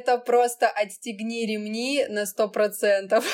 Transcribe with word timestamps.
это 0.00 0.18
просто 0.18 0.68
отстегни 0.68 1.46
ремни 1.46 2.06
на 2.08 2.26
сто 2.26 2.48
процентов. 2.48 3.24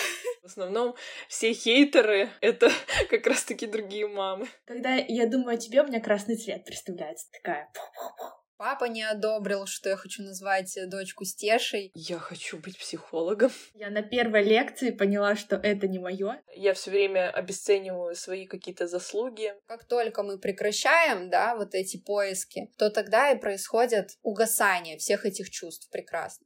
В 0.42 0.46
основном 0.46 0.94
все 1.28 1.52
хейтеры— 1.52 2.30
это 2.40 2.70
как 3.10 3.26
раз-таки 3.26 3.66
другие 3.66 4.06
мамы. 4.08 4.48
Когда 4.64 4.94
я 4.94 5.26
думаю 5.26 5.54
о 5.54 5.56
тебе, 5.56 5.82
у 5.82 5.86
меня 5.86 6.00
красный 6.00 6.36
цвет 6.36 6.64
представляется. 6.64 7.26
Такая... 7.32 7.70
Папа 8.58 8.86
не 8.86 9.02
одобрил, 9.02 9.66
что 9.66 9.90
я 9.90 9.96
хочу 9.96 10.22
назвать 10.22 10.78
дочку 10.88 11.26
Стешей. 11.26 11.90
Я 11.94 12.18
хочу 12.18 12.56
быть 12.56 12.78
психологом. 12.78 13.50
Я 13.74 13.90
на 13.90 14.00
первой 14.00 14.44
лекции 14.44 14.92
поняла, 14.92 15.36
что 15.36 15.56
это 15.56 15.86
не 15.88 15.98
мое. 15.98 16.40
Я 16.54 16.72
все 16.72 16.90
время 16.90 17.30
обесцениваю 17.30 18.14
свои 18.14 18.46
какие-то 18.46 18.86
заслуги. 18.86 19.52
Как 19.66 19.84
только 19.84 20.22
мы 20.22 20.38
прекращаем, 20.38 21.28
да, 21.28 21.54
вот 21.54 21.74
эти 21.74 21.98
поиски, 21.98 22.70
то 22.78 22.88
тогда 22.88 23.30
и 23.30 23.38
происходит 23.38 24.16
угасание 24.22 24.96
всех 24.96 25.26
этих 25.26 25.50
чувств 25.50 25.90
прекрасно. 25.90 26.45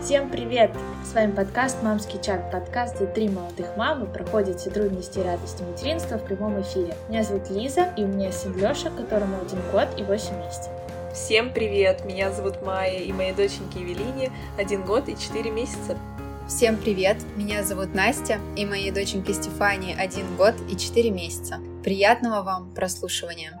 Всем 0.00 0.30
привет! 0.30 0.70
С 1.04 1.14
вами 1.14 1.32
подкаст 1.32 1.82
«Мамский 1.82 2.22
чат», 2.22 2.52
подкаст, 2.52 2.94
где 2.94 3.06
три 3.06 3.28
молодых 3.28 3.76
мамы 3.76 4.06
проходят 4.06 4.60
все 4.60 4.70
трудности 4.70 5.18
и 5.18 5.22
радости 5.22 5.64
материнства 5.64 6.18
в 6.18 6.22
прямом 6.22 6.62
эфире. 6.62 6.94
Меня 7.08 7.24
зовут 7.24 7.50
Лиза, 7.50 7.92
и 7.96 8.04
у 8.04 8.06
меня 8.06 8.30
сын 8.30 8.56
Лёша, 8.56 8.90
которому 8.90 9.40
один 9.42 9.58
год 9.72 9.88
и 9.96 10.04
восемь 10.04 10.36
месяцев. 10.36 10.70
Всем 11.12 11.52
привет! 11.52 12.04
Меня 12.04 12.30
зовут 12.30 12.62
Майя, 12.64 13.00
и 13.00 13.12
моей 13.12 13.32
доченьке 13.32 13.80
Евелине 13.80 14.30
один 14.56 14.84
год 14.84 15.08
и 15.08 15.18
четыре 15.18 15.50
месяца. 15.50 15.98
Всем 16.46 16.76
привет! 16.76 17.16
Меня 17.34 17.64
зовут 17.64 17.94
Настя, 17.94 18.38
и 18.54 18.64
моей 18.64 18.92
доченьке 18.92 19.32
Стефании 19.32 19.96
один 19.98 20.36
год 20.36 20.54
и 20.70 20.76
четыре 20.76 21.10
месяца. 21.10 21.58
Приятного 21.82 22.42
вам 22.42 22.72
прослушивания! 22.74 23.60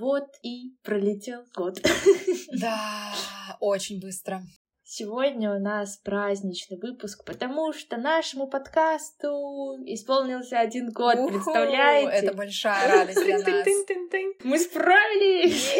Вот 0.00 0.28
и 0.42 0.74
пролетел 0.82 1.44
год. 1.54 1.78
Да, 2.60 3.12
очень 3.60 4.00
быстро. 4.00 4.42
Сегодня 4.82 5.54
у 5.54 5.60
нас 5.60 5.98
праздничный 5.98 6.78
выпуск, 6.78 7.24
потому 7.24 7.72
что 7.72 7.96
нашему 7.96 8.48
подкасту 8.48 9.28
исполнился 9.86 10.58
один 10.58 10.90
год, 10.90 11.16
Уху, 11.16 11.34
представляете? 11.34 12.26
Это 12.26 12.36
большая 12.36 12.88
радость 12.88 13.24
для 13.24 13.38
нас. 13.46 13.66
Мы 14.42 14.58
справились! 14.58 15.70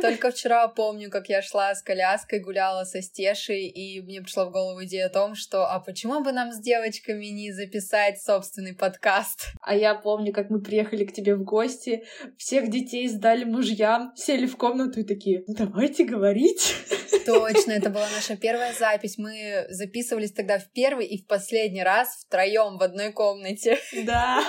Только 0.00 0.30
вчера 0.30 0.68
помню, 0.68 1.10
как 1.10 1.28
я 1.28 1.42
шла 1.42 1.74
с 1.74 1.82
коляской, 1.82 2.40
гуляла 2.40 2.84
со 2.84 3.02
Стешей, 3.02 3.66
и 3.66 4.00
мне 4.00 4.20
пришла 4.20 4.46
в 4.46 4.50
голову 4.50 4.84
идея 4.84 5.06
о 5.06 5.10
том, 5.10 5.34
что 5.34 5.66
а 5.66 5.80
почему 5.80 6.22
бы 6.22 6.32
нам 6.32 6.52
с 6.52 6.58
девочками 6.58 7.26
не 7.26 7.52
записать 7.52 8.22
собственный 8.22 8.74
подкаст? 8.74 9.52
А 9.60 9.74
я 9.74 9.94
помню, 9.94 10.32
как 10.32 10.50
мы 10.50 10.60
приехали 10.60 11.04
к 11.04 11.12
тебе 11.12 11.34
в 11.34 11.44
гости, 11.44 12.04
всех 12.36 12.70
детей 12.70 13.08
сдали 13.08 13.44
мужьям, 13.44 14.12
сели 14.16 14.46
в 14.46 14.56
комнату 14.56 15.00
и 15.00 15.04
такие, 15.04 15.44
ну 15.46 15.54
давайте 15.54 16.04
говорить. 16.04 16.74
Точно, 17.26 17.72
это 17.72 17.90
была 17.90 18.06
наша 18.14 18.36
первая 18.36 18.72
запись. 18.72 19.18
Мы 19.18 19.66
записывались 19.68 20.32
тогда 20.32 20.58
в 20.58 20.70
первый 20.72 21.06
и 21.06 21.22
в 21.22 21.26
последний 21.26 21.82
раз 21.82 22.24
втроем 22.26 22.78
в 22.78 22.82
одной 22.82 23.12
комнате. 23.12 23.78
Да. 24.04 24.42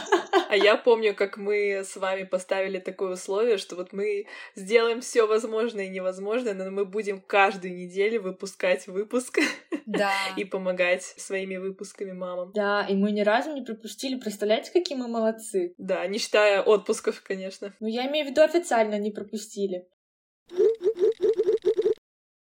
А 0.50 0.56
я 0.56 0.78
помню, 0.78 1.14
как 1.16 1.38
мы 1.38 1.84
с 1.84 1.96
вами 1.98 2.24
поставили 2.24 2.80
такое 2.80 3.14
условие, 3.14 3.58
что 3.58 3.76
вот 3.76 3.94
мы 3.94 4.28
сделаем 4.56 5.02
все 5.02 5.28
возможное 5.28 5.86
и 5.86 5.90
невозможное, 5.90 6.54
но 6.54 6.70
мы 6.72 6.86
будем 6.86 7.20
каждую 7.22 7.76
неделю 7.76 8.22
выпускать 8.22 8.88
выпуск. 8.88 9.40
Да. 9.86 10.12
И 10.38 10.44
помогать 10.44 11.04
своими 11.04 11.58
выпусками 11.58 12.12
мамам. 12.12 12.52
Да, 12.54 12.86
и 12.88 12.96
мы 12.96 13.12
ни 13.12 13.22
разу 13.22 13.54
не 13.54 13.62
пропустили. 13.62 14.20
Представляете, 14.20 14.72
какие 14.72 14.98
мы 14.98 15.08
молодцы? 15.08 15.74
Да, 15.78 16.06
не 16.08 16.18
считая 16.20 16.62
отпусков, 16.62 17.22
конечно. 17.24 17.74
Ну, 17.80 17.88
я 17.88 18.08
имею 18.08 18.26
в 18.26 18.30
виду 18.30 18.42
официально 18.42 19.00
не 19.00 19.12
пропустили. 19.12 19.88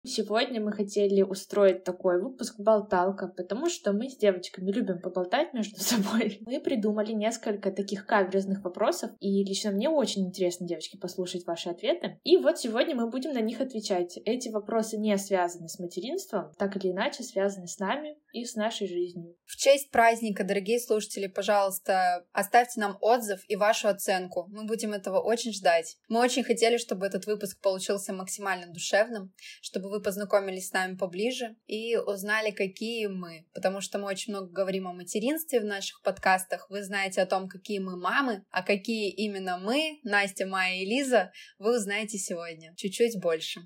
Сегодня 0.02 0.62
мы 0.62 0.72
хотели 0.72 1.20
устроить 1.20 1.84
такой 1.84 2.22
выпуск 2.22 2.58
«Болталка», 2.58 3.28
потому 3.28 3.68
что 3.68 3.92
мы 3.92 4.08
с 4.08 4.16
девочками 4.16 4.70
любим 4.70 4.98
поболтать 4.98 5.52
между 5.52 5.78
собой. 5.80 6.38
Мы 6.46 6.58
придумали 6.60 7.12
несколько 7.12 7.70
таких 7.70 8.06
каверзных 8.06 8.64
вопросов, 8.64 9.10
и 9.20 9.44
лично 9.44 9.72
мне 9.72 9.90
очень 9.90 10.26
интересно, 10.26 10.66
девочки, 10.66 10.96
послушать 10.96 11.46
ваши 11.46 11.68
ответы. 11.68 12.18
И 12.24 12.38
вот 12.38 12.58
сегодня 12.58 12.96
мы 12.96 13.10
будем 13.10 13.32
на 13.32 13.40
них 13.40 13.60
отвечать. 13.60 14.18
Эти 14.24 14.48
вопросы 14.48 14.96
не 14.96 15.16
связаны 15.18 15.68
с 15.68 15.78
материнством, 15.78 16.52
так 16.56 16.76
или 16.76 16.92
иначе 16.92 17.22
связаны 17.22 17.66
с 17.66 17.78
нами 17.78 18.16
и 18.32 18.44
с 18.44 18.54
нашей 18.54 18.88
жизнью. 18.88 19.36
В 19.44 19.56
честь 19.56 19.90
праздника, 19.90 20.44
дорогие 20.44 20.78
слушатели, 20.80 21.26
пожалуйста, 21.26 22.26
оставьте 22.32 22.80
нам 22.80 22.96
отзыв 23.00 23.40
и 23.48 23.56
вашу 23.56 23.88
оценку. 23.88 24.46
Мы 24.50 24.64
будем 24.64 24.92
этого 24.92 25.20
очень 25.20 25.52
ждать. 25.52 25.96
Мы 26.08 26.20
очень 26.20 26.44
хотели, 26.44 26.76
чтобы 26.76 27.06
этот 27.06 27.26
выпуск 27.26 27.60
получился 27.60 28.12
максимально 28.12 28.72
душевным, 28.72 29.34
чтобы 29.60 29.90
вы 29.90 30.02
познакомились 30.02 30.68
с 30.68 30.72
нами 30.72 30.96
поближе 30.96 31.56
и 31.66 31.96
узнали, 31.96 32.50
какие 32.50 33.06
мы. 33.06 33.46
Потому 33.52 33.80
что 33.80 33.98
мы 33.98 34.06
очень 34.06 34.32
много 34.32 34.50
говорим 34.50 34.86
о 34.86 34.92
материнстве 34.92 35.60
в 35.60 35.64
наших 35.64 36.02
подкастах. 36.02 36.68
Вы 36.70 36.82
знаете 36.82 37.22
о 37.22 37.26
том, 37.26 37.48
какие 37.48 37.78
мы 37.78 37.96
мамы, 37.96 38.44
а 38.50 38.62
какие 38.62 39.10
именно 39.10 39.58
мы, 39.58 40.00
Настя, 40.04 40.46
Майя 40.46 40.82
и 40.82 40.86
Лиза, 40.86 41.32
вы 41.58 41.76
узнаете 41.76 42.18
сегодня. 42.18 42.74
Чуть-чуть 42.76 43.20
больше. 43.20 43.60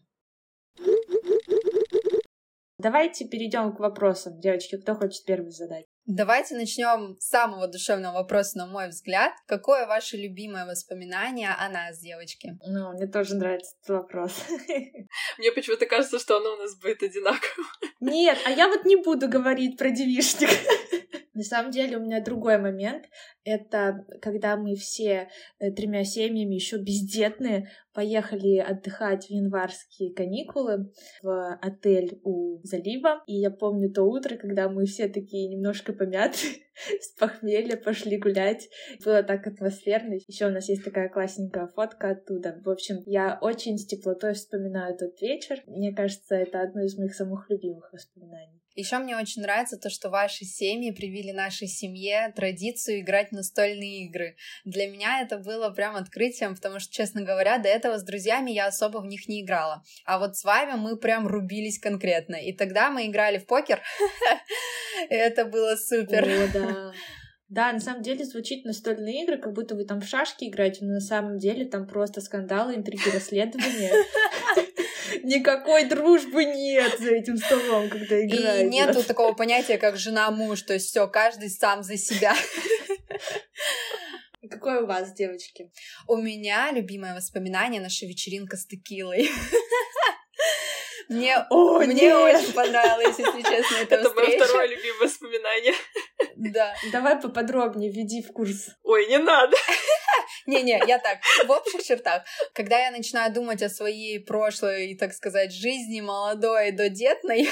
Давайте 2.78 3.26
перейдем 3.26 3.72
к 3.72 3.78
вопросам. 3.80 4.40
Девочки, 4.40 4.76
кто 4.76 4.94
хочет 4.94 5.24
первый 5.24 5.50
задать? 5.50 5.86
Давайте 6.06 6.54
начнем 6.54 7.16
с 7.18 7.28
самого 7.28 7.66
душевного 7.66 8.14
вопроса, 8.14 8.58
на 8.58 8.66
мой 8.66 8.88
взгляд. 8.88 9.32
Какое 9.46 9.86
ваше 9.86 10.18
любимое 10.18 10.66
воспоминание 10.66 11.50
о 11.58 11.68
нас, 11.70 12.00
девочки? 12.00 12.58
Ну, 12.66 12.92
мне 12.92 13.06
тоже 13.06 13.36
нравится 13.36 13.74
этот 13.80 14.02
вопрос. 14.02 14.44
Мне 15.38 15.52
почему-то 15.52 15.86
кажется, 15.86 16.18
что 16.18 16.36
оно 16.36 16.54
у 16.54 16.56
нас 16.56 16.78
будет 16.78 17.02
одинаково. 17.02 17.64
Нет, 18.00 18.36
а 18.44 18.50
я 18.50 18.68
вот 18.68 18.84
не 18.84 18.96
буду 18.96 19.28
говорить 19.28 19.78
про 19.78 19.90
девишник. 19.90 20.50
На 21.32 21.42
самом 21.42 21.70
деле 21.70 21.96
у 21.96 22.00
меня 22.00 22.20
другой 22.20 22.58
момент. 22.58 23.06
Это 23.44 24.04
когда 24.20 24.56
мы 24.56 24.76
все 24.76 25.30
э, 25.58 25.70
тремя 25.72 26.04
семьями 26.04 26.54
еще 26.54 26.76
бездетные 26.76 27.70
поехали 27.94 28.58
отдыхать 28.58 29.26
в 29.26 29.30
январские 29.30 30.12
каникулы 30.12 30.92
в 31.22 31.54
отель 31.62 32.20
у 32.24 32.60
залива. 32.64 33.22
И 33.26 33.34
я 33.34 33.50
помню 33.50 33.90
то 33.92 34.02
утро, 34.02 34.36
когда 34.36 34.68
мы 34.68 34.84
все 34.84 35.08
такие 35.08 35.48
немножко 35.48 35.92
помяты, 35.92 36.38
с 37.00 37.18
похмелья 37.18 37.76
пошли 37.76 38.18
гулять. 38.18 38.68
Было 39.04 39.22
так 39.22 39.46
атмосферно. 39.46 40.14
Еще 40.26 40.46
у 40.46 40.50
нас 40.50 40.68
есть 40.68 40.84
такая 40.84 41.08
классненькая 41.08 41.68
фотка 41.68 42.10
оттуда. 42.10 42.60
В 42.64 42.68
общем, 42.68 43.02
я 43.06 43.38
очень 43.40 43.78
с 43.78 43.86
теплотой 43.86 44.34
вспоминаю 44.34 44.96
тот 44.96 45.20
вечер. 45.20 45.62
Мне 45.66 45.94
кажется, 45.94 46.34
это 46.34 46.60
одно 46.62 46.82
из 46.82 46.98
моих 46.98 47.14
самых 47.14 47.48
любимых 47.48 47.92
воспоминаний. 47.92 48.64
Еще 48.76 48.98
мне 48.98 49.16
очень 49.16 49.42
нравится 49.42 49.78
то, 49.78 49.88
что 49.88 50.10
ваши 50.10 50.44
семьи 50.44 50.90
привили 50.90 51.30
нашей 51.30 51.68
семье 51.68 52.32
традицию 52.34 53.00
играть 53.00 53.28
в 53.28 53.32
настольные 53.32 54.06
игры. 54.06 54.36
Для 54.64 54.88
меня 54.90 55.22
это 55.22 55.38
было 55.38 55.70
прям 55.70 55.94
открытием, 55.94 56.56
потому 56.56 56.80
что, 56.80 56.92
честно 56.92 57.22
говоря, 57.22 57.58
до 57.58 57.68
этого 57.68 57.83
с 57.92 58.02
друзьями 58.02 58.50
я 58.50 58.66
особо 58.66 58.98
в 58.98 59.06
них 59.06 59.28
не 59.28 59.42
играла. 59.42 59.82
А 60.04 60.18
вот 60.18 60.36
с 60.36 60.44
вами 60.44 60.78
мы 60.78 60.96
прям 60.96 61.26
рубились 61.26 61.78
конкретно. 61.78 62.36
И 62.36 62.52
тогда 62.52 62.90
мы 62.90 63.06
играли 63.06 63.38
в 63.38 63.46
покер. 63.46 63.80
Это 65.08 65.44
было 65.44 65.76
супер. 65.76 66.92
Да, 67.50 67.72
на 67.72 67.80
самом 67.80 68.02
деле 68.02 68.24
звучит 68.24 68.64
настольные 68.64 69.22
игры, 69.22 69.38
как 69.38 69.52
будто 69.52 69.74
вы 69.74 69.84
там 69.84 70.00
в 70.00 70.08
шашки 70.08 70.44
играете, 70.44 70.84
но 70.84 70.94
на 70.94 71.00
самом 71.00 71.38
деле 71.38 71.66
там 71.66 71.86
просто 71.86 72.20
скандалы, 72.20 72.74
интриги, 72.74 73.08
расследования. 73.10 73.92
Никакой 75.22 75.84
дружбы 75.84 76.44
нет 76.44 76.98
за 76.98 77.10
этим 77.12 77.36
столом, 77.36 77.88
когда 77.88 78.24
играете. 78.24 78.66
И 78.66 78.70
нету 78.70 79.04
такого 79.04 79.34
понятия, 79.34 79.78
как 79.78 79.96
жена-муж, 79.96 80.62
то 80.62 80.72
есть 80.72 80.88
все, 80.88 81.06
каждый 81.06 81.50
сам 81.50 81.82
за 81.82 81.96
себя. 81.96 82.34
Какое 84.64 84.80
у 84.80 84.86
вас, 84.86 85.12
девочки? 85.12 85.70
У 86.08 86.16
меня 86.16 86.72
любимое 86.72 87.14
воспоминание 87.14 87.82
наша 87.82 88.06
вечеринка 88.06 88.56
с 88.56 88.64
текилой. 88.66 89.28
Мне, 91.10 91.36
О, 91.50 91.80
мне 91.80 91.94
нет! 91.94 92.16
очень 92.16 92.52
понравилось, 92.54 93.18
если 93.18 93.42
честно, 93.42 93.76
эта 93.76 93.94
Это 93.96 94.10
мое 94.14 94.24
встреча. 94.24 94.44
второе 94.46 94.68
любимое 94.68 95.00
воспоминание. 95.00 95.74
Да. 96.36 96.74
Давай 96.92 97.20
поподробнее, 97.20 97.92
введи 97.92 98.22
в 98.22 98.32
курс. 98.32 98.70
Ой, 98.82 99.06
не 99.06 99.18
надо. 99.18 99.54
Не-не, 100.46 100.82
я 100.86 100.98
так, 100.98 101.18
в 101.46 101.50
общих 101.50 101.82
чертах. 101.82 102.22
Когда 102.54 102.78
я 102.78 102.90
начинаю 102.90 103.34
думать 103.34 103.62
о 103.62 103.68
своей 103.68 104.18
прошлой, 104.18 104.96
так 104.96 105.12
сказать, 105.12 105.52
жизни, 105.52 106.00
молодой, 106.00 106.70
додетной, 106.72 107.50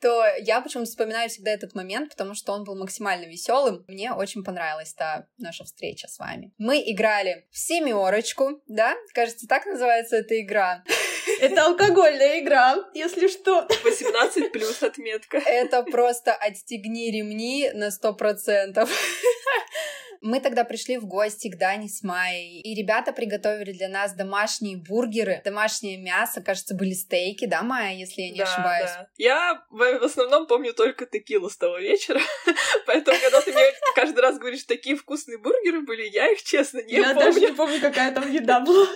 то 0.00 0.24
я 0.38 0.60
почему-то 0.60 0.90
вспоминаю 0.90 1.28
всегда 1.28 1.50
этот 1.50 1.74
момент, 1.74 2.10
потому 2.10 2.34
что 2.34 2.52
он 2.52 2.64
был 2.64 2.76
максимально 2.76 3.26
веселым. 3.26 3.84
Мне 3.88 4.12
очень 4.12 4.44
понравилась 4.44 4.92
та 4.94 5.26
наша 5.38 5.64
встреча 5.64 6.08
с 6.08 6.18
вами. 6.18 6.52
Мы 6.58 6.82
играли 6.86 7.46
в 7.50 7.58
семерочку, 7.58 8.62
да? 8.66 8.94
Кажется, 9.14 9.46
так 9.46 9.66
называется 9.66 10.16
эта 10.16 10.40
игра. 10.40 10.84
Это 11.40 11.66
алкогольная 11.66 12.40
игра, 12.40 12.76
если 12.94 13.28
что. 13.28 13.66
18 13.84 14.52
плюс 14.52 14.82
отметка. 14.82 15.38
Это 15.38 15.82
просто 15.82 16.34
отстегни 16.34 17.10
ремни 17.10 17.70
на 17.74 17.90
сто 17.90 18.14
процентов. 18.14 18.90
Мы 20.26 20.40
тогда 20.40 20.64
пришли 20.64 20.98
в 20.98 21.06
гости 21.06 21.48
к 21.48 21.56
Дане 21.56 21.88
с 21.88 22.02
Майей, 22.02 22.60
и 22.60 22.74
ребята 22.74 23.12
приготовили 23.12 23.70
для 23.70 23.88
нас 23.88 24.12
домашние 24.12 24.76
бургеры, 24.76 25.40
домашнее 25.44 25.98
мясо, 25.98 26.42
кажется, 26.42 26.74
были 26.74 26.94
стейки, 26.94 27.46
да, 27.46 27.62
Майя, 27.62 27.96
если 27.96 28.22
я 28.22 28.30
не 28.30 28.38
да, 28.38 28.44
ошибаюсь? 28.44 28.90
Да. 28.90 29.08
Я 29.18 29.64
в 29.70 30.02
основном 30.02 30.48
помню 30.48 30.74
только 30.74 31.06
текилу 31.06 31.48
с 31.48 31.56
того 31.56 31.78
вечера, 31.78 32.20
поэтому, 32.86 33.16
когда 33.20 33.40
ты 33.40 33.52
мне 33.52 33.62
каждый 33.94 34.18
раз 34.18 34.36
говоришь, 34.38 34.64
такие 34.64 34.96
вкусные 34.96 35.38
бургеры 35.38 35.82
были, 35.82 36.08
я 36.08 36.32
их, 36.32 36.42
честно, 36.42 36.82
не 36.82 36.94
я 36.94 37.04
помню. 37.04 37.20
Я 37.20 37.26
даже 37.26 37.40
не 37.40 37.52
помню, 37.52 37.80
какая 37.80 38.12
там 38.12 38.28
еда 38.28 38.58
была. 38.58 38.88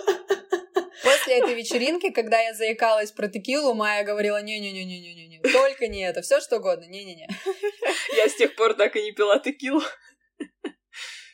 После 1.01 1.39
этой 1.39 1.53
вечеринки, 1.53 2.09
когда 2.09 2.41
я 2.41 2.53
заикалась 2.53 3.11
про 3.11 3.29
текилу, 3.29 3.73
Майя 3.73 4.03
говорила, 4.03 4.41
не-не-не-не-не-не, 4.41 5.39
только 5.39 5.87
не 5.87 6.01
это, 6.01 6.21
все 6.21 6.41
что 6.41 6.57
угодно, 6.57 6.83
не-не-не. 6.85 7.29
Я 8.17 8.27
с 8.27 8.35
тех 8.35 8.53
пор 8.55 8.73
так 8.73 8.97
и 8.97 9.01
не 9.01 9.13
пила 9.13 9.39
текилу. 9.39 9.81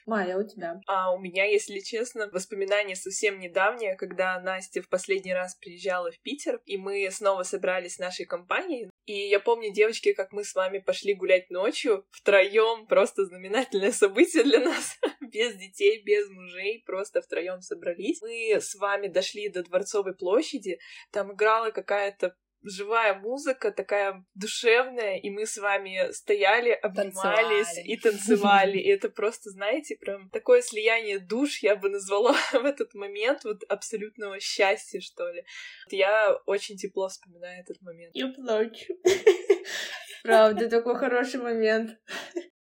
Майя, 0.07 0.37
у 0.37 0.47
тебя? 0.47 0.79
А 0.87 1.13
у 1.13 1.19
меня, 1.19 1.43
если 1.43 1.79
честно, 1.79 2.29
воспоминания 2.31 2.95
совсем 2.95 3.39
недавние, 3.39 3.95
когда 3.95 4.39
Настя 4.39 4.81
в 4.81 4.87
последний 4.87 5.33
раз 5.33 5.55
приезжала 5.55 6.11
в 6.11 6.19
Питер, 6.21 6.61
и 6.65 6.77
мы 6.77 7.09
снова 7.11 7.43
собрались 7.43 7.95
с 7.95 7.99
нашей 7.99 8.25
компанией. 8.25 8.89
И 9.05 9.27
я 9.27 9.41
помню, 9.41 9.73
девочки, 9.73 10.13
как 10.13 10.31
мы 10.31 10.45
с 10.45 10.55
вами 10.55 10.79
пошли 10.79 11.13
гулять 11.13 11.49
ночью 11.49 12.05
втроем, 12.11 12.87
просто 12.87 13.25
знаменательное 13.25 13.91
событие 13.91 14.45
для 14.45 14.61
нас, 14.61 14.97
без 15.19 15.55
детей, 15.55 16.01
без 16.01 16.29
мужей, 16.29 16.83
просто 16.85 17.21
втроем 17.21 17.59
собрались. 17.59 18.21
Мы 18.21 18.55
с 18.61 18.75
вами 18.75 19.07
дошли 19.07 19.49
до 19.49 19.61
Дворцовой 19.63 20.15
площади, 20.15 20.79
там 21.11 21.33
играла 21.33 21.71
какая-то 21.71 22.33
живая 22.69 23.13
музыка, 23.15 23.71
такая 23.71 24.25
душевная, 24.33 25.17
и 25.17 25.29
мы 25.29 25.45
с 25.45 25.57
вами 25.57 26.11
стояли, 26.11 26.71
обнимались 26.71 27.67
танцевали. 27.67 27.87
и 27.87 27.97
танцевали. 27.97 28.77
И 28.87 28.89
это 28.89 29.09
просто, 29.09 29.49
знаете, 29.49 29.95
прям 29.95 30.29
такое 30.29 30.61
слияние 30.61 31.19
душ 31.19 31.59
я 31.63 31.75
бы 31.75 31.89
назвала 31.89 32.33
в 32.53 32.65
этот 32.65 32.93
момент, 32.93 33.43
вот 33.43 33.63
абсолютного 33.69 34.39
счастья, 34.39 34.99
что 34.99 35.29
ли. 35.29 35.43
Я 35.89 36.35
очень 36.45 36.77
тепло 36.77 37.07
вспоминаю 37.09 37.61
этот 37.61 37.81
момент. 37.81 38.15
Я 38.15 38.27
плачу. 38.27 38.93
Правда, 40.23 40.69
такой 40.69 40.95
хороший 40.95 41.39
момент 41.39 41.97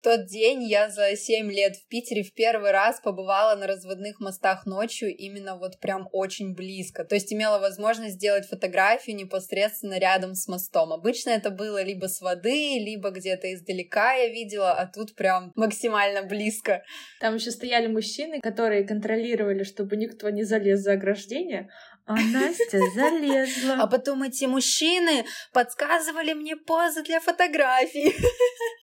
тот 0.02 0.26
день 0.28 0.64
я 0.64 0.90
за 0.90 1.16
7 1.16 1.52
лет 1.52 1.76
в 1.76 1.88
Питере 1.88 2.24
в 2.24 2.34
первый 2.34 2.72
раз 2.72 3.00
побывала 3.02 3.56
на 3.56 3.68
разводных 3.68 4.20
мостах 4.20 4.66
ночью 4.66 5.16
именно 5.16 5.58
вот 5.58 5.80
прям 5.80 6.08
очень 6.12 6.54
близко. 6.54 7.04
То 7.04 7.16
есть 7.16 7.34
имела 7.34 7.60
возможность 7.60 8.16
сделать 8.16 8.48
фотографию 8.48 9.16
непосредственно 9.16 10.00
рядом 10.00 10.36
с 10.36 10.48
мостом. 10.48 10.94
Обычно 10.94 11.32
это 11.32 11.50
было 11.50 11.84
либо 11.84 12.08
с 12.08 12.22
воды, 12.22 12.80
либо 12.80 13.10
где-то 13.10 13.54
издалека 13.54 14.14
я 14.14 14.30
видела, 14.30 14.72
а 14.72 14.86
тут 14.86 15.16
прям 15.16 15.52
максимально 15.56 16.24
близко. 16.24 16.84
Там 17.20 17.36
еще 17.36 17.52
стояли 17.52 17.88
мужчины, 17.88 18.40
которые 18.40 18.86
контролировали, 18.86 19.64
чтобы 19.64 19.98
никто 19.98 20.30
не 20.30 20.44
залез 20.44 20.80
за 20.80 20.94
ограждение, 20.94 21.70
а 22.06 22.16
Настя 22.34 22.80
залезла. 22.96 23.76
А 23.82 23.88
потом 23.88 24.24
эти 24.24 24.46
мужчины 24.46 25.26
подсказывали 25.54 26.34
мне 26.34 26.56
позы 26.56 27.04
для 27.04 27.20
фотографий. 27.20 28.16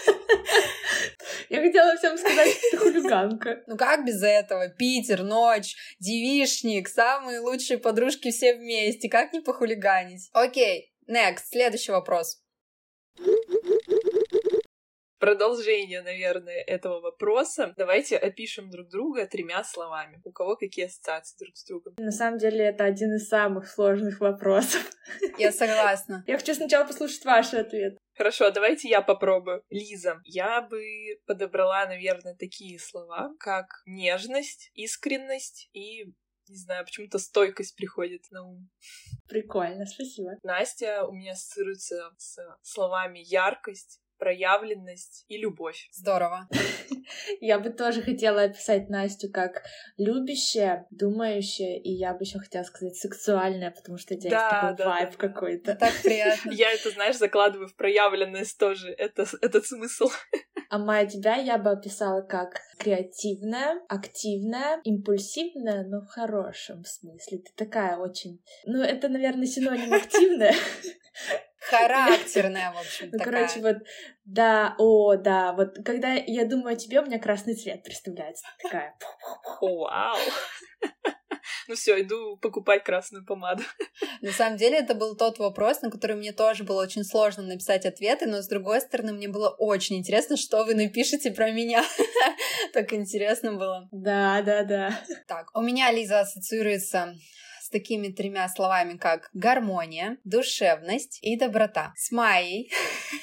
Я 1.53 1.61
хотела 1.61 1.95
всем 1.95 2.17
сказать, 2.17 2.49
что 2.49 2.71
ты 2.71 2.77
хулиганка. 2.77 3.63
Ну 3.67 3.77
как 3.77 4.05
без 4.05 4.23
этого? 4.23 4.69
Питер, 4.69 5.23
ночь, 5.23 5.75
девишник, 5.99 6.89
самые 6.89 7.39
лучшие 7.39 7.77
подружки 7.77 8.31
все 8.31 8.55
вместе. 8.55 9.07
Как 9.07 9.33
не 9.33 9.39
похулиганить? 9.39 10.31
Окей, 10.33 10.91
next, 11.07 11.43
следующий 11.51 11.91
вопрос 11.91 12.42
продолжение, 15.23 16.01
наверное, 16.01 16.61
этого 16.61 16.99
вопроса. 16.99 17.73
Давайте 17.77 18.17
опишем 18.17 18.69
друг 18.69 18.89
друга 18.89 19.25
тремя 19.25 19.63
словами. 19.63 20.19
У 20.25 20.33
кого 20.33 20.57
какие 20.57 20.87
ассоциации 20.87 21.37
друг 21.39 21.55
с 21.55 21.63
другом? 21.63 21.93
На 21.97 22.11
самом 22.11 22.39
деле 22.39 22.65
это 22.65 22.83
один 22.83 23.15
из 23.15 23.29
самых 23.29 23.69
сложных 23.69 24.19
вопросов. 24.19 24.81
Я 25.37 25.53
согласна. 25.53 26.25
Я 26.27 26.37
хочу 26.37 26.53
сначала 26.53 26.85
послушать 26.85 27.23
ваши 27.23 27.55
ответы. 27.55 27.97
Хорошо, 28.17 28.51
давайте 28.51 28.89
я 28.89 29.01
попробую. 29.01 29.63
Лиза, 29.69 30.19
я 30.25 30.61
бы 30.61 30.83
подобрала, 31.25 31.85
наверное, 31.85 32.35
такие 32.35 32.77
слова, 32.77 33.33
как 33.39 33.67
нежность, 33.85 34.71
искренность 34.73 35.69
и 35.71 36.13
не 36.49 36.57
знаю, 36.57 36.83
почему-то 36.83 37.19
стойкость 37.19 37.75
приходит 37.77 38.23
на 38.31 38.43
ум. 38.43 38.69
Прикольно, 39.29 39.85
спасибо. 39.85 40.31
Настя 40.43 41.05
у 41.05 41.13
меня 41.13 41.31
ассоциируется 41.31 42.11
с 42.17 42.37
словами 42.61 43.19
яркость, 43.23 44.02
проявленность 44.23 45.25
и 45.27 45.37
любовь. 45.37 45.89
Здорово. 45.91 46.47
Я 47.41 47.59
бы 47.59 47.69
тоже 47.71 48.01
хотела 48.01 48.43
описать 48.43 48.87
Настю 48.89 49.29
как 49.29 49.63
любящая, 49.97 50.87
думающая, 50.91 51.77
и 51.77 51.91
я 51.91 52.13
бы 52.13 52.23
еще 52.23 52.39
хотела 52.39 52.63
сказать 52.63 52.95
сексуальная, 52.95 53.71
потому 53.71 53.97
что 53.97 54.13
у 54.13 54.17
тебя 54.17 54.29
да, 54.29 54.37
есть 54.39 54.61
такой 54.61 54.77
да, 54.77 54.85
вайб 54.85 55.11
да. 55.11 55.17
какой-то. 55.17 55.75
Так 55.75 55.93
приятно. 56.01 56.51
Я 56.51 56.71
это, 56.71 56.89
знаешь, 56.91 57.17
закладываю 57.17 57.67
в 57.67 57.75
проявленность 57.75 58.57
тоже, 58.57 58.93
это, 58.93 59.25
этот 59.41 59.65
смысл. 59.65 60.09
А 60.69 60.79
моя 60.79 61.05
тебя 61.05 61.35
я 61.35 61.57
бы 61.57 61.71
описала 61.71 62.21
как 62.21 62.61
креативная, 62.79 63.81
активная, 63.89 64.79
импульсивная, 64.85 65.83
но 65.83 65.99
в 65.99 66.07
хорошем 66.07 66.85
смысле. 66.85 67.39
Ты 67.39 67.51
такая 67.57 67.97
очень... 67.97 68.41
Ну, 68.65 68.81
это, 68.81 69.09
наверное, 69.09 69.47
синоним 69.47 69.93
активная. 69.93 70.55
Характерная, 71.69 72.71
в 72.71 72.77
общем, 72.77 73.09
Ну, 73.11 73.23
короче, 73.23 73.59
вот, 73.61 73.77
да, 74.25 74.75
о, 74.77 75.15
да, 75.15 75.53
вот, 75.53 75.77
когда 75.85 76.13
я 76.13 76.45
думаю 76.45 76.73
о 76.73 76.77
тебе, 76.77 76.99
у 77.01 77.05
меня 77.05 77.19
красный 77.19 77.55
цвет 77.55 77.83
представляется. 77.83 78.45
Такая. 78.61 78.95
Вау. 79.61 80.17
Ну 81.67 81.75
все, 81.75 82.01
иду 82.01 82.37
покупать 82.37 82.83
красную 82.83 83.25
помаду. 83.25 83.63
На 84.21 84.31
самом 84.31 84.57
деле 84.57 84.77
это 84.77 84.95
был 84.95 85.15
тот 85.15 85.39
вопрос, 85.39 85.81
на 85.81 85.91
который 85.91 86.15
мне 86.15 86.31
тоже 86.31 86.63
было 86.63 86.81
очень 86.81 87.03
сложно 87.03 87.43
написать 87.43 87.85
ответы, 87.85 88.25
но 88.25 88.41
с 88.41 88.47
другой 88.47 88.81
стороны 88.81 89.13
мне 89.13 89.27
было 89.27 89.49
очень 89.49 89.97
интересно, 89.97 90.37
что 90.37 90.63
вы 90.63 90.73
напишете 90.75 91.31
про 91.31 91.51
меня. 91.51 91.83
Так 92.73 92.93
интересно 92.93 93.53
было. 93.53 93.87
Да, 93.91 94.41
да, 94.41 94.63
да. 94.63 94.99
Так, 95.27 95.55
у 95.55 95.61
меня 95.61 95.91
Лиза 95.91 96.21
ассоциируется 96.21 97.13
такими 97.73 98.07
тремя 98.07 98.47
словами, 98.47 98.97
как 98.97 99.29
гармония, 99.33 100.17
душевность 100.23 101.19
и 101.21 101.35
доброта. 101.37 101.93
С 101.97 102.11
Майей 102.11 102.71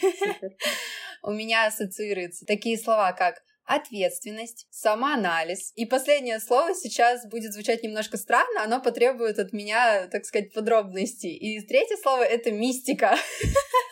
у 1.23 1.31
меня 1.31 1.67
ассоциируются 1.67 2.44
такие 2.44 2.77
слова, 2.77 3.13
как 3.13 3.43
ответственность, 3.65 4.67
самоанализ. 4.70 5.72
И 5.77 5.86
последнее 5.86 6.41
слово 6.41 6.74
сейчас 6.74 7.24
будет 7.27 7.53
звучать 7.53 7.82
немножко 7.84 8.17
странно, 8.17 8.65
оно 8.65 8.82
потребует 8.82 9.39
от 9.39 9.53
меня, 9.53 10.08
так 10.08 10.24
сказать, 10.24 10.53
подробностей. 10.53 11.31
И 11.31 11.60
третье 11.60 11.96
слово— 11.96 12.22
это 12.24 12.51
мистика. 12.51 13.15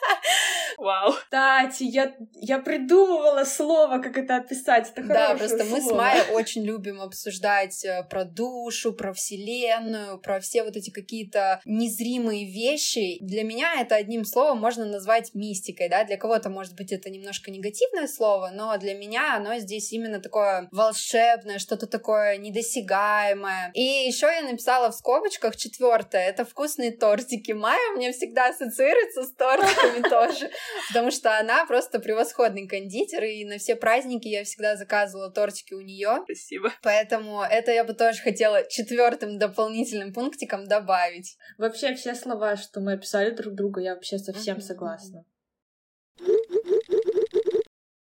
Вау. 0.79 1.13
Кстати, 1.13 1.83
я, 1.83 2.15
я 2.35 2.61
придумывала 2.61 3.45
слово, 3.45 3.99
как 3.99 4.17
это 4.17 4.37
описать. 4.37 4.93
Это 4.95 5.03
да, 5.03 5.35
просто 5.35 5.65
слово. 5.65 5.71
мы 5.71 5.81
с 5.81 5.91
Майей 5.91 6.31
очень 6.35 6.63
любим 6.63 7.01
обсуждать 7.01 7.85
э, 7.85 8.05
про 8.09 8.25
душу, 8.25 8.93
про 8.93 9.13
вселенную, 9.13 10.19
про 10.21 10.39
все 10.39 10.63
вот 10.63 10.77
эти 10.77 10.91
какие-то 10.91 11.61
незримые 11.65 12.45
вещи. 12.45 13.19
Для 13.21 13.43
меня 13.43 13.81
это 13.81 13.97
одним 13.97 14.25
словом 14.25 14.59
можно 14.59 14.85
назвать 14.85 15.35
мистикой, 15.35 15.89
да, 15.89 16.05
для 16.05 16.17
кого-то, 16.17 16.49
может 16.49 16.77
быть, 16.77 16.93
это 16.93 17.11
немножко 17.11 17.51
негативное 17.51 18.07
слово, 18.07 18.51
но 18.55 18.77
для 18.79 18.95
меня 18.95 19.35
оно 19.35 19.59
здесь 19.59 19.93
именно 19.93 20.21
такое 20.21 20.69
волшебное, 20.71 21.59
что-то 21.59 21.89
такое 21.89 22.37
недосягаемое. 22.37 23.73
И 23.75 23.83
еще 23.83 24.27
я 24.27 24.43
написала 24.43 24.93
в 24.93 24.95
скобочках 24.95 25.57
четвертое, 25.57 26.29
это 26.29 26.45
вкусные 26.45 26.93
тортики. 26.93 27.51
Майя 27.51 27.97
мне 27.97 28.13
всегда 28.13 28.51
ассоциируется 28.51 29.25
с 29.25 29.33
тортиками 29.33 30.03
тоже 30.09 30.51
потому 30.89 31.11
что 31.11 31.39
она 31.39 31.67
просто 31.67 32.01
превосходный 32.01 32.67
кондитер, 32.67 33.25
и 33.25 33.45
на 33.45 33.59
все 33.59 33.77
праздники 33.77 34.29
я 34.29 34.45
всегда 34.45 34.77
заказывала 34.77 35.31
тортики 35.31 35.75
у 35.75 35.81
нее. 35.81 36.21
Спасибо. 36.25 36.73
Поэтому 36.83 37.43
это 37.43 37.73
я 37.73 37.85
бы 37.85 37.95
тоже 37.95 38.21
хотела 38.23 38.69
четвертым 38.69 39.39
дополнительным 39.39 40.13
пунктиком 40.13 40.67
добавить. 40.67 41.37
Вообще 41.59 41.95
все 41.95 42.15
слова, 42.15 42.57
что 42.57 42.81
мы 42.81 42.95
описали 42.95 43.31
друг 43.31 43.55
другу, 43.55 43.81
я 43.81 43.95
вообще 43.95 44.19
совсем 44.19 44.61
согласна. 44.61 45.25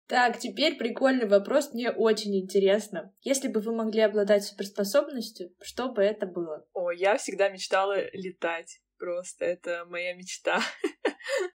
Так, 0.08 0.38
теперь 0.38 0.76
прикольный 0.76 1.26
вопрос, 1.26 1.72
мне 1.72 1.90
очень 1.90 2.38
интересно. 2.38 3.12
Если 3.22 3.48
бы 3.48 3.60
вы 3.60 3.74
могли 3.74 4.02
обладать 4.02 4.44
суперспособностью, 4.44 5.52
что 5.60 5.88
бы 5.88 6.02
это 6.02 6.26
было? 6.26 6.64
О, 6.72 6.92
я 6.92 7.16
всегда 7.16 7.48
мечтала 7.48 8.08
летать. 8.12 8.80
Просто 8.98 9.44
это 9.44 9.84
моя 9.86 10.14
мечта. 10.14 10.60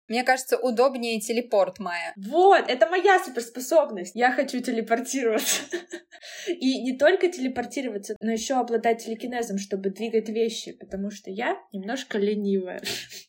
Мне 0.07 0.23
кажется, 0.23 0.57
удобнее 0.57 1.19
телепорт, 1.19 1.79
Майя. 1.79 2.13
Вот, 2.15 2.65
это 2.67 2.87
моя 2.87 3.21
суперспособность. 3.23 4.15
Я 4.15 4.31
хочу 4.31 4.61
телепортироваться. 4.61 5.63
И 6.47 6.81
не 6.81 6.97
только 6.97 7.29
телепортироваться, 7.29 8.15
но 8.21 8.31
еще 8.31 8.55
обладать 8.55 9.03
телекинезом, 9.03 9.57
чтобы 9.57 9.89
двигать 9.89 10.29
вещи, 10.29 10.71
потому 10.71 11.11
что 11.11 11.29
я 11.29 11.57
немножко 11.73 12.17
ленивая. 12.17 12.81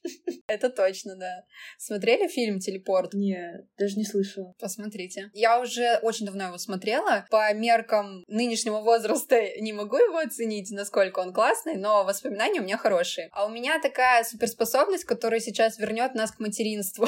Это 0.48 0.70
точно, 0.70 1.16
да. 1.16 1.44
Смотрели 1.78 2.26
фильм 2.26 2.58
«Телепорт»? 2.58 3.12
Не, 3.12 3.66
даже 3.76 3.96
не 3.96 4.04
слышала. 4.04 4.54
Посмотрите. 4.58 5.30
Я 5.34 5.60
уже 5.60 5.98
очень 6.02 6.24
давно 6.24 6.44
его 6.46 6.58
смотрела. 6.58 7.26
По 7.30 7.52
меркам 7.52 8.24
нынешнего 8.28 8.80
возраста 8.80 9.38
не 9.60 9.72
могу 9.72 9.96
его 9.96 10.18
оценить, 10.18 10.70
насколько 10.70 11.18
он 11.18 11.34
классный, 11.34 11.76
но 11.76 12.04
воспоминания 12.04 12.60
у 12.60 12.64
меня 12.64 12.78
хорошие. 12.78 13.28
А 13.32 13.44
у 13.44 13.50
меня 13.50 13.78
такая 13.80 14.24
суперспособность, 14.24 15.04
которая 15.04 15.40
сейчас 15.40 15.78
вернет 15.78 16.14
нас 16.14 16.27
к 16.32 16.40
материнству. 16.40 17.06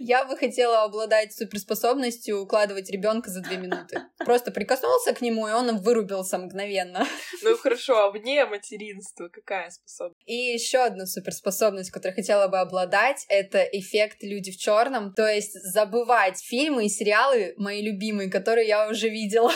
Я 0.00 0.24
бы 0.24 0.36
хотела 0.36 0.84
обладать 0.84 1.34
суперспособностью 1.34 2.40
укладывать 2.40 2.88
ребенка 2.90 3.30
за 3.30 3.40
две 3.40 3.56
минуты. 3.56 4.02
Просто 4.18 4.52
прикоснулся 4.52 5.12
к 5.12 5.20
нему, 5.20 5.48
и 5.48 5.52
он 5.52 5.76
вырубился 5.78 6.38
мгновенно. 6.38 7.06
Ну 7.42 7.56
хорошо, 7.56 8.04
а 8.04 8.10
вне 8.10 8.44
материнства 8.46 9.28
какая 9.28 9.70
способность? 9.70 10.20
И 10.26 10.34
еще 10.34 10.78
одна 10.78 11.06
суперспособность, 11.06 11.90
которой 11.90 12.12
хотела 12.12 12.48
бы 12.48 12.58
обладать, 12.58 13.24
это 13.28 13.62
эффект 13.62 14.18
люди 14.22 14.52
в 14.52 14.56
черном. 14.56 15.14
То 15.14 15.26
есть 15.26 15.54
забывать 15.62 16.40
фильмы 16.42 16.86
и 16.86 16.88
сериалы 16.88 17.54
мои 17.56 17.82
любимые, 17.82 18.30
которые 18.30 18.68
я 18.68 18.88
уже 18.88 19.08
видела. 19.08 19.52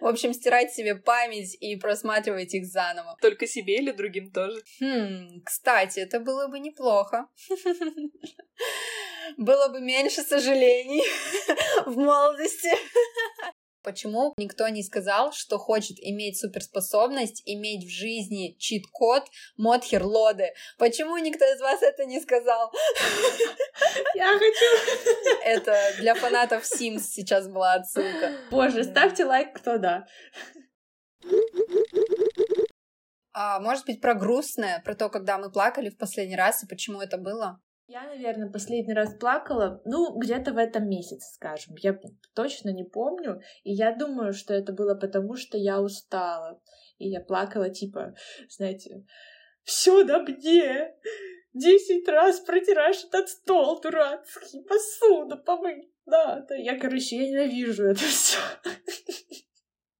В 0.00 0.06
общем, 0.06 0.32
стирать 0.32 0.72
себе 0.72 0.94
память 0.94 1.56
и 1.60 1.76
просматривать 1.76 2.54
их 2.54 2.66
заново. 2.66 3.16
Только 3.20 3.46
себе 3.46 3.76
или 3.76 3.92
другим 3.92 4.30
тоже? 4.30 4.62
Хм, 4.80 5.42
кстати, 5.44 6.00
это 6.00 6.20
было 6.20 6.48
бы 6.48 6.58
неплохо. 6.58 7.28
Было 9.36 9.68
бы 9.68 9.80
меньше 9.80 10.22
сожалений 10.22 11.02
в 11.86 11.96
молодости. 11.96 12.70
Почему 13.82 14.32
никто 14.36 14.68
не 14.68 14.82
сказал, 14.82 15.32
что 15.32 15.58
хочет 15.58 15.96
иметь 16.00 16.38
суперспособность, 16.38 17.42
иметь 17.46 17.84
в 17.84 17.90
жизни 17.90 18.56
чит-код 18.58 19.24
Модхер 19.56 20.04
Лоды? 20.04 20.54
Почему 20.78 21.18
никто 21.18 21.44
из 21.44 21.60
вас 21.60 21.82
это 21.82 22.04
не 22.04 22.20
сказал? 22.20 22.72
Я 24.14 24.38
хочу. 24.38 25.02
Это 25.44 25.76
для 25.98 26.14
фанатов 26.14 26.64
Sims 26.64 27.00
сейчас 27.00 27.48
была 27.48 27.74
отсылка. 27.74 28.32
Боже, 28.50 28.84
ставьте 28.84 29.24
лайк, 29.24 29.52
кто 29.54 29.78
да. 29.78 30.06
А, 33.34 33.60
может 33.60 33.86
быть, 33.86 34.00
про 34.00 34.14
грустное, 34.14 34.80
про 34.84 34.94
то, 34.94 35.08
когда 35.08 35.38
мы 35.38 35.50
плакали 35.50 35.88
в 35.88 35.96
последний 35.96 36.36
раз 36.36 36.62
и 36.62 36.66
почему 36.66 37.00
это 37.00 37.16
было? 37.16 37.60
Я, 37.86 38.04
наверное, 38.06 38.50
последний 38.50 38.94
раз 38.94 39.14
плакала, 39.14 39.82
ну, 39.84 40.18
где-то 40.18 40.52
в 40.52 40.56
этом 40.56 40.88
месяце, 40.88 41.34
скажем. 41.34 41.74
Я 41.78 41.98
точно 42.34 42.70
не 42.70 42.84
помню. 42.84 43.40
И 43.64 43.72
я 43.72 43.94
думаю, 43.94 44.32
что 44.32 44.54
это 44.54 44.72
было 44.72 44.94
потому, 44.94 45.36
что 45.36 45.58
я 45.58 45.80
устала. 45.80 46.60
И 46.98 47.08
я 47.08 47.20
плакала, 47.20 47.68
типа, 47.70 48.14
знаете, 48.48 49.04
все 49.64 50.04
на 50.04 50.20
мне. 50.20 50.94
Десять 51.52 52.08
раз 52.08 52.40
протираешь 52.40 53.04
этот 53.04 53.28
стол 53.28 53.80
дурацкий, 53.80 54.62
посуду 54.62 55.36
помыть 55.36 55.90
надо. 56.06 56.54
Я, 56.54 56.78
короче, 56.78 57.16
я 57.16 57.28
ненавижу 57.28 57.84
это 57.84 58.00
все. 58.00 58.38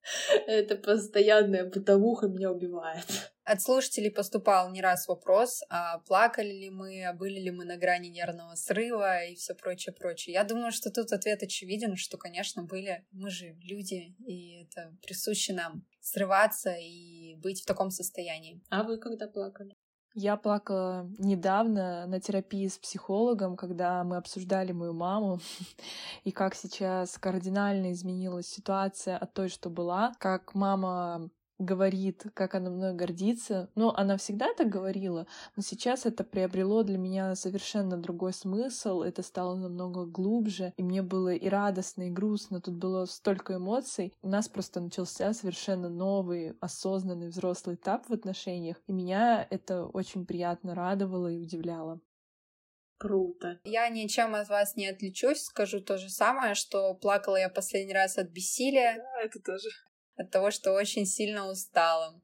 Это 0.46 0.76
постоянная 0.76 1.64
бытовуха 1.64 2.28
меня 2.28 2.50
убивает. 2.50 3.04
От 3.44 3.60
слушателей 3.60 4.10
поступал 4.10 4.70
не 4.70 4.80
раз 4.80 5.08
вопрос, 5.08 5.62
а 5.68 5.98
плакали 6.00 6.52
ли 6.52 6.70
мы, 6.70 7.04
а 7.04 7.12
были 7.12 7.40
ли 7.40 7.50
мы 7.50 7.64
на 7.64 7.76
грани 7.76 8.08
нервного 8.08 8.54
срыва 8.54 9.24
и 9.24 9.34
все 9.34 9.54
прочее, 9.54 9.92
прочее. 9.92 10.34
Я 10.34 10.44
думаю, 10.44 10.70
что 10.70 10.90
тут 10.90 11.12
ответ 11.12 11.42
очевиден, 11.42 11.96
что, 11.96 12.18
конечно, 12.18 12.62
были. 12.62 13.04
Мы 13.10 13.30
же 13.30 13.56
люди, 13.62 14.14
и 14.24 14.62
это 14.62 14.96
присуще 15.02 15.54
нам 15.54 15.84
срываться 16.00 16.72
и 16.72 17.34
быть 17.36 17.62
в 17.62 17.66
таком 17.66 17.90
состоянии. 17.90 18.60
А 18.70 18.84
вы 18.84 18.98
когда 18.98 19.26
плакали? 19.26 19.74
Я 20.14 20.36
плакала 20.36 21.08
недавно 21.18 22.06
на 22.06 22.20
терапии 22.20 22.68
с 22.68 22.76
психологом, 22.76 23.56
когда 23.56 24.04
мы 24.04 24.18
обсуждали 24.18 24.72
мою 24.72 24.92
маму, 24.92 25.40
и 26.24 26.30
как 26.32 26.54
сейчас 26.54 27.16
кардинально 27.18 27.92
изменилась 27.92 28.46
ситуация 28.46 29.16
от 29.16 29.32
той, 29.32 29.48
что 29.48 29.70
была, 29.70 30.12
как 30.18 30.54
мама 30.54 31.30
говорит, 31.64 32.26
как 32.34 32.54
она 32.54 32.70
мной 32.70 32.94
гордится. 32.94 33.70
Ну, 33.74 33.90
она 33.90 34.16
всегда 34.16 34.52
так 34.54 34.68
говорила, 34.68 35.26
но 35.56 35.62
сейчас 35.62 36.06
это 36.06 36.24
приобрело 36.24 36.82
для 36.82 36.98
меня 36.98 37.34
совершенно 37.34 37.96
другой 37.96 38.32
смысл, 38.32 39.02
это 39.02 39.22
стало 39.22 39.56
намного 39.56 40.04
глубже, 40.04 40.72
и 40.76 40.82
мне 40.82 41.02
было 41.02 41.34
и 41.34 41.48
радостно, 41.48 42.08
и 42.08 42.10
грустно, 42.10 42.60
тут 42.60 42.74
было 42.74 43.04
столько 43.06 43.56
эмоций. 43.56 44.12
У 44.22 44.28
нас 44.28 44.48
просто 44.48 44.80
начался 44.80 45.32
совершенно 45.32 45.88
новый, 45.88 46.56
осознанный 46.60 47.28
взрослый 47.28 47.76
этап 47.76 48.08
в 48.08 48.12
отношениях, 48.12 48.76
и 48.86 48.92
меня 48.92 49.46
это 49.50 49.86
очень 49.86 50.26
приятно 50.26 50.74
радовало 50.74 51.28
и 51.28 51.38
удивляло. 51.38 52.00
Круто. 53.02 53.58
Я 53.64 53.88
ничем 53.88 54.36
от 54.36 54.48
вас 54.48 54.76
не 54.76 54.86
отличусь, 54.86 55.42
скажу 55.42 55.80
то 55.80 55.98
же 55.98 56.08
самое, 56.08 56.54
что 56.54 56.94
плакала 56.94 57.34
я 57.34 57.48
последний 57.48 57.92
раз 57.92 58.16
от 58.16 58.28
бессилия. 58.28 58.96
Да, 58.96 59.22
это 59.24 59.40
тоже 59.40 59.70
от 60.16 60.30
того, 60.30 60.50
что 60.50 60.72
очень 60.72 61.06
сильно 61.06 61.48
устала. 61.48 62.20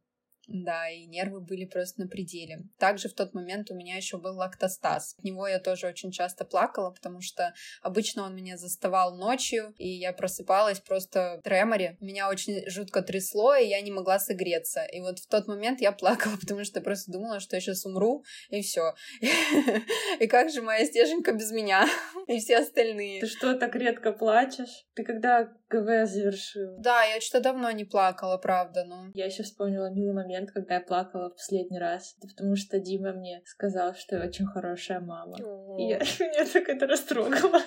Да, 0.48 0.88
и 0.88 1.04
нервы 1.04 1.40
были 1.40 1.66
просто 1.66 2.00
на 2.00 2.08
пределе. 2.08 2.60
Также 2.78 3.08
в 3.08 3.12
тот 3.12 3.34
момент 3.34 3.70
у 3.70 3.74
меня 3.74 3.96
еще 3.96 4.16
был 4.16 4.36
лактостаз. 4.36 5.14
От 5.18 5.24
него 5.24 5.46
я 5.46 5.58
тоже 5.58 5.86
очень 5.86 6.10
часто 6.10 6.46
плакала, 6.46 6.90
потому 6.90 7.20
что 7.20 7.52
обычно 7.82 8.22
он 8.22 8.34
меня 8.34 8.56
заставал 8.56 9.14
ночью, 9.14 9.74
и 9.76 9.86
я 9.86 10.14
просыпалась 10.14 10.80
просто 10.80 11.36
в 11.38 11.42
треморе. 11.42 11.98
Меня 12.00 12.30
очень 12.30 12.68
жутко 12.70 13.02
трясло, 13.02 13.54
и 13.54 13.68
я 13.68 13.82
не 13.82 13.92
могла 13.92 14.18
согреться. 14.18 14.84
И 14.84 15.00
вот 15.00 15.18
в 15.18 15.26
тот 15.26 15.48
момент 15.48 15.82
я 15.82 15.92
плакала, 15.92 16.36
потому 16.40 16.64
что 16.64 16.80
просто 16.80 17.12
думала, 17.12 17.40
что 17.40 17.56
я 17.56 17.60
сейчас 17.60 17.84
умру, 17.84 18.24
и 18.48 18.62
все. 18.62 18.94
И 20.18 20.26
как 20.26 20.50
же 20.50 20.62
моя 20.62 20.86
стеженька 20.86 21.32
без 21.32 21.52
меня? 21.52 21.86
И 22.26 22.38
все 22.38 22.58
остальные. 22.58 23.20
Ты 23.20 23.26
что, 23.26 23.54
так 23.54 23.76
редко 23.76 24.12
плачешь? 24.12 24.86
Ты 24.94 25.04
когда 25.04 25.52
КВ 25.68 26.06
завершила? 26.06 26.76
Да, 26.78 27.04
я 27.04 27.20
что-то 27.20 27.44
давно 27.44 27.70
не 27.70 27.84
плакала, 27.84 28.38
правда, 28.38 28.84
но... 28.84 29.10
Я 29.14 29.26
еще 29.26 29.42
вспомнила 29.42 29.90
милый 29.90 30.14
момент 30.14 30.50
когда 30.50 30.74
я 30.76 30.80
плакала 30.80 31.30
в 31.30 31.34
последний 31.34 31.78
раз. 31.78 32.16
Это 32.18 32.28
потому 32.28 32.56
что 32.56 32.78
Дима 32.78 33.12
мне 33.12 33.42
сказал, 33.44 33.94
что 33.94 34.16
я 34.16 34.26
очень 34.26 34.46
хорошая 34.46 35.00
мама. 35.00 35.36
И 35.78 35.88
я, 35.88 35.98
меня 36.20 36.46
так 36.46 36.68
это 36.68 36.86
растрогало. 36.86 37.60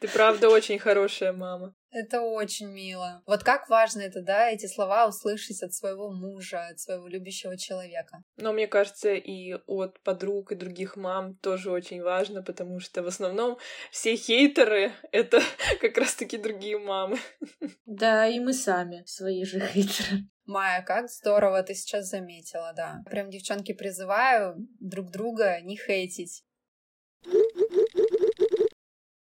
Ты 0.00 0.08
правда 0.08 0.48
очень 0.48 0.78
хорошая 0.78 1.32
мама. 1.32 1.74
Это 1.90 2.20
очень 2.20 2.68
мило. 2.68 3.22
Вот 3.26 3.42
как 3.42 3.68
важно 3.68 4.02
это, 4.02 4.20
да, 4.20 4.50
эти 4.50 4.66
слова 4.66 5.06
услышать 5.06 5.62
от 5.62 5.72
своего 5.72 6.10
мужа, 6.10 6.66
от 6.66 6.78
своего 6.80 7.08
любящего 7.08 7.56
человека. 7.56 8.22
Но 8.36 8.52
мне 8.52 8.66
кажется, 8.66 9.14
и 9.14 9.54
от 9.66 9.98
подруг 10.00 10.52
и 10.52 10.54
других 10.54 10.96
мам 10.96 11.36
тоже 11.36 11.70
очень 11.70 12.02
важно, 12.02 12.42
потому 12.42 12.78
что 12.78 13.02
в 13.02 13.06
основном 13.06 13.58
все 13.90 14.16
хейтеры— 14.16 14.92
это 15.12 15.40
как 15.80 15.96
раз-таки 15.96 16.36
другие 16.36 16.78
мамы. 16.78 17.18
Да, 17.86 18.26
и 18.26 18.38
мы 18.38 18.52
сами 18.52 19.02
свои 19.06 19.44
же 19.44 19.60
хейтеры. 19.60 20.28
Майя, 20.44 20.82
как 20.82 21.10
здорово 21.10 21.62
ты 21.62 21.74
сейчас 21.74 22.08
заметила, 22.08 22.72
да. 22.76 23.02
Прям, 23.06 23.30
девчонки, 23.30 23.72
призываю 23.72 24.54
друг 24.78 25.10
друга 25.10 25.60
не 25.62 25.76
хейтить. 25.76 26.44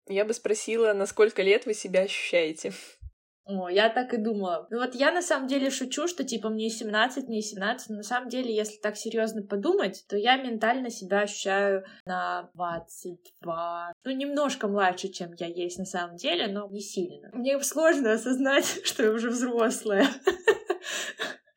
Я 0.09 0.25
бы 0.25 0.35
спросила, 0.35 0.93
на 0.93 1.07
сколько 1.07 1.43
лет 1.43 1.67
вы 1.67 1.75
себя 1.75 2.03
ощущаете? 2.03 2.73
О, 3.49 3.69
я 3.69 3.89
так 3.91 4.13
и 4.13 4.17
думала. 4.17 4.67
Ну 4.71 4.81
вот 4.81 4.97
я 4.97 5.13
на 5.13 5.23
самом 5.23 5.47
деле 5.47 5.71
шучу, 5.71 6.09
что 6.09 6.25
типа 6.25 6.49
мне 6.49 6.69
17, 6.69 7.29
мне 7.29 7.41
17, 7.41 7.91
но 7.91 7.97
на 7.99 8.03
самом 8.03 8.29
деле, 8.29 8.53
если 8.55 8.77
так 8.79 8.97
серьезно 8.97 9.43
подумать, 9.43 10.05
то 10.09 10.17
я 10.17 10.37
ментально 10.37 10.91
себя 10.91 11.21
ощущаю 11.21 11.85
на 12.07 12.51
22. 12.55 13.93
Ну, 14.05 14.11
немножко 14.11 14.67
младше, 14.67 15.09
чем 15.09 15.33
я 15.39 15.47
есть 15.47 15.79
на 15.79 15.85
самом 15.85 16.17
деле, 16.17 16.49
но 16.49 16.69
не 16.69 16.81
сильно. 16.81 17.31
Мне 17.33 17.61
сложно 17.61 18.15
осознать, 18.15 18.81
что 18.85 19.05
я 19.05 19.13
уже 19.13 19.31
взрослая. 19.31 20.09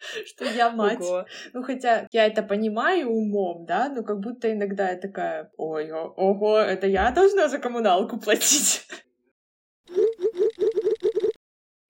что 0.25 0.45
я 0.45 0.69
мать. 0.69 1.01
Ого. 1.01 1.25
Ну, 1.53 1.63
хотя 1.63 2.07
я 2.11 2.25
это 2.25 2.43
понимаю 2.43 3.09
умом, 3.09 3.65
да, 3.65 3.89
но 3.89 4.03
как 4.03 4.19
будто 4.19 4.51
иногда 4.51 4.89
я 4.91 4.97
такая, 4.97 5.51
ой, 5.57 5.91
ого, 5.91 6.59
это 6.59 6.87
я 6.87 7.11
должна 7.11 7.47
за 7.47 7.59
коммуналку 7.59 8.19
платить. 8.19 8.87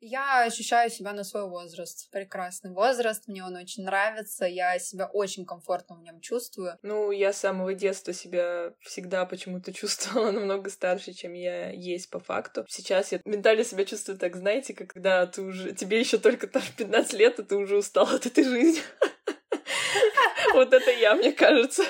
Я 0.01 0.43
ощущаю 0.43 0.89
себя 0.89 1.11
на 1.11 1.23
свой 1.23 1.47
возраст. 1.47 2.09
Прекрасный 2.11 2.71
возраст, 2.71 3.27
мне 3.27 3.43
он 3.43 3.55
очень 3.55 3.83
нравится, 3.83 4.45
я 4.45 4.79
себя 4.79 5.07
очень 5.07 5.45
комфортно 5.45 5.97
в 5.97 6.01
нем 6.01 6.21
чувствую. 6.21 6.77
Ну, 6.83 7.11
я 7.11 7.33
с 7.33 7.39
самого 7.39 7.73
детства 7.73 8.13
себя 8.13 8.73
всегда 8.79 9.25
почему-то 9.25 9.73
чувствовала 9.79 10.31
намного 10.31 10.69
старше, 10.69 11.13
чем 11.13 11.33
я 11.33 11.71
есть 11.71 12.09
по 12.09 12.19
факту. 12.19 12.65
Сейчас 12.69 13.11
я 13.11 13.19
ментально 13.25 13.63
себя 13.65 13.83
чувствую 13.83 14.17
так, 14.17 14.35
знаете, 14.37 14.73
когда 14.73 15.25
ты 15.25 15.41
уже... 15.41 15.73
Тебе 15.73 15.99
еще 15.99 16.17
только 16.17 16.47
там 16.47 16.63
15 16.77 17.13
лет, 17.13 17.39
а 17.39 17.43
ты 17.43 17.55
уже 17.55 17.77
устал 17.77 18.07
от 18.07 18.25
этой 18.25 18.43
жизни. 18.43 18.81
Вот 20.53 20.73
это 20.73 20.91
я, 20.91 21.15
мне 21.15 21.31
кажется. 21.31 21.83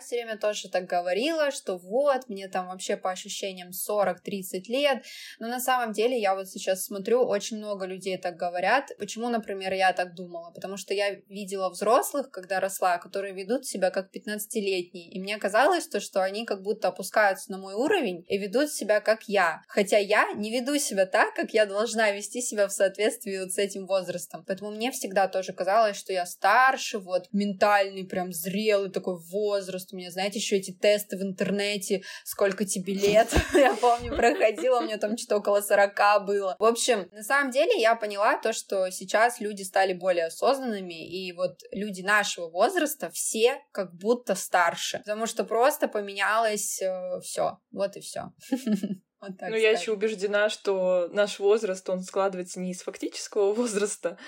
Все 0.00 0.16
время 0.16 0.38
тоже 0.38 0.68
так 0.68 0.86
говорила, 0.86 1.50
что 1.50 1.76
вот, 1.76 2.28
мне 2.28 2.48
там 2.48 2.68
вообще 2.68 2.96
по 2.96 3.10
ощущениям 3.10 3.70
40-30 3.70 4.64
лет, 4.68 5.04
но 5.38 5.48
на 5.48 5.60
самом 5.60 5.92
деле 5.92 6.18
я 6.20 6.34
вот 6.34 6.48
сейчас 6.48 6.84
смотрю, 6.84 7.24
очень 7.24 7.58
много 7.58 7.86
людей 7.86 8.16
так 8.18 8.36
говорят. 8.36 8.90
Почему, 8.98 9.28
например, 9.28 9.72
я 9.72 9.92
так 9.92 10.14
думала? 10.14 10.50
Потому 10.50 10.76
что 10.76 10.94
я 10.94 11.14
видела 11.28 11.70
взрослых, 11.70 12.30
когда 12.30 12.60
росла, 12.60 12.98
которые 12.98 13.34
ведут 13.34 13.66
себя 13.66 13.90
как 13.90 14.14
15-летние, 14.14 15.08
и 15.10 15.20
мне 15.20 15.38
казалось 15.38 15.86
то, 15.88 16.00
что 16.00 16.22
они 16.22 16.44
как 16.44 16.62
будто 16.62 16.88
опускаются 16.88 17.50
на 17.50 17.58
мой 17.58 17.74
уровень 17.74 18.24
и 18.28 18.38
ведут 18.38 18.70
себя 18.70 19.00
как 19.00 19.24
я. 19.28 19.62
Хотя 19.68 19.98
я 19.98 20.32
не 20.34 20.50
веду 20.50 20.78
себя 20.78 21.06
так, 21.06 21.34
как 21.34 21.52
я 21.52 21.66
должна 21.66 22.10
вести 22.10 22.40
себя 22.40 22.68
в 22.68 22.72
соответствии 22.72 23.38
вот 23.38 23.52
с 23.52 23.58
этим 23.58 23.86
возрастом. 23.86 24.44
Поэтому 24.46 24.70
мне 24.70 24.90
всегда 24.90 25.28
тоже 25.28 25.52
казалось, 25.52 25.96
что 25.96 26.12
я 26.12 26.26
старше, 26.26 26.98
вот, 26.98 27.28
ментальный, 27.32 28.04
прям 28.04 28.32
зрелый 28.32 28.90
такой 28.90 29.16
возраст. 29.18 29.83
У 29.92 29.96
меня, 29.96 30.10
знаете, 30.10 30.38
еще 30.38 30.56
эти 30.56 30.72
тесты 30.72 31.16
в 31.16 31.22
интернете, 31.22 32.02
сколько 32.24 32.64
тебе 32.64 32.94
лет. 32.94 33.32
Я 33.54 33.74
помню, 33.74 34.14
проходила, 34.16 34.80
у 34.80 34.82
меня 34.82 34.98
там 34.98 35.16
что-то 35.16 35.38
около 35.38 35.60
40 35.60 36.26
было. 36.26 36.56
В 36.58 36.64
общем, 36.64 37.08
на 37.12 37.22
самом 37.22 37.50
деле 37.50 37.80
я 37.80 37.94
поняла 37.94 38.38
то, 38.38 38.52
что 38.52 38.90
сейчас 38.90 39.40
люди 39.40 39.62
стали 39.62 39.92
более 39.92 40.26
осознанными, 40.26 41.06
и 41.06 41.32
вот 41.32 41.60
люди 41.72 42.02
нашего 42.02 42.48
возраста 42.48 43.10
все 43.10 43.60
как 43.72 43.94
будто 43.94 44.34
старше, 44.34 44.98
потому 44.98 45.26
что 45.26 45.44
просто 45.44 45.88
поменялось 45.88 46.80
э, 46.82 47.20
все, 47.22 47.58
вот 47.70 47.96
и 47.96 48.00
все. 48.00 48.32
Вот 49.26 49.38
так 49.38 49.48
ну, 49.48 49.56
я 49.56 49.70
еще 49.70 49.92
убеждена, 49.92 50.50
что 50.50 51.08
наш 51.12 51.38
возраст, 51.38 51.88
он 51.88 52.02
складывается 52.02 52.60
не 52.60 52.72
из 52.72 52.82
фактического 52.82 53.54
возраста, 53.54 54.18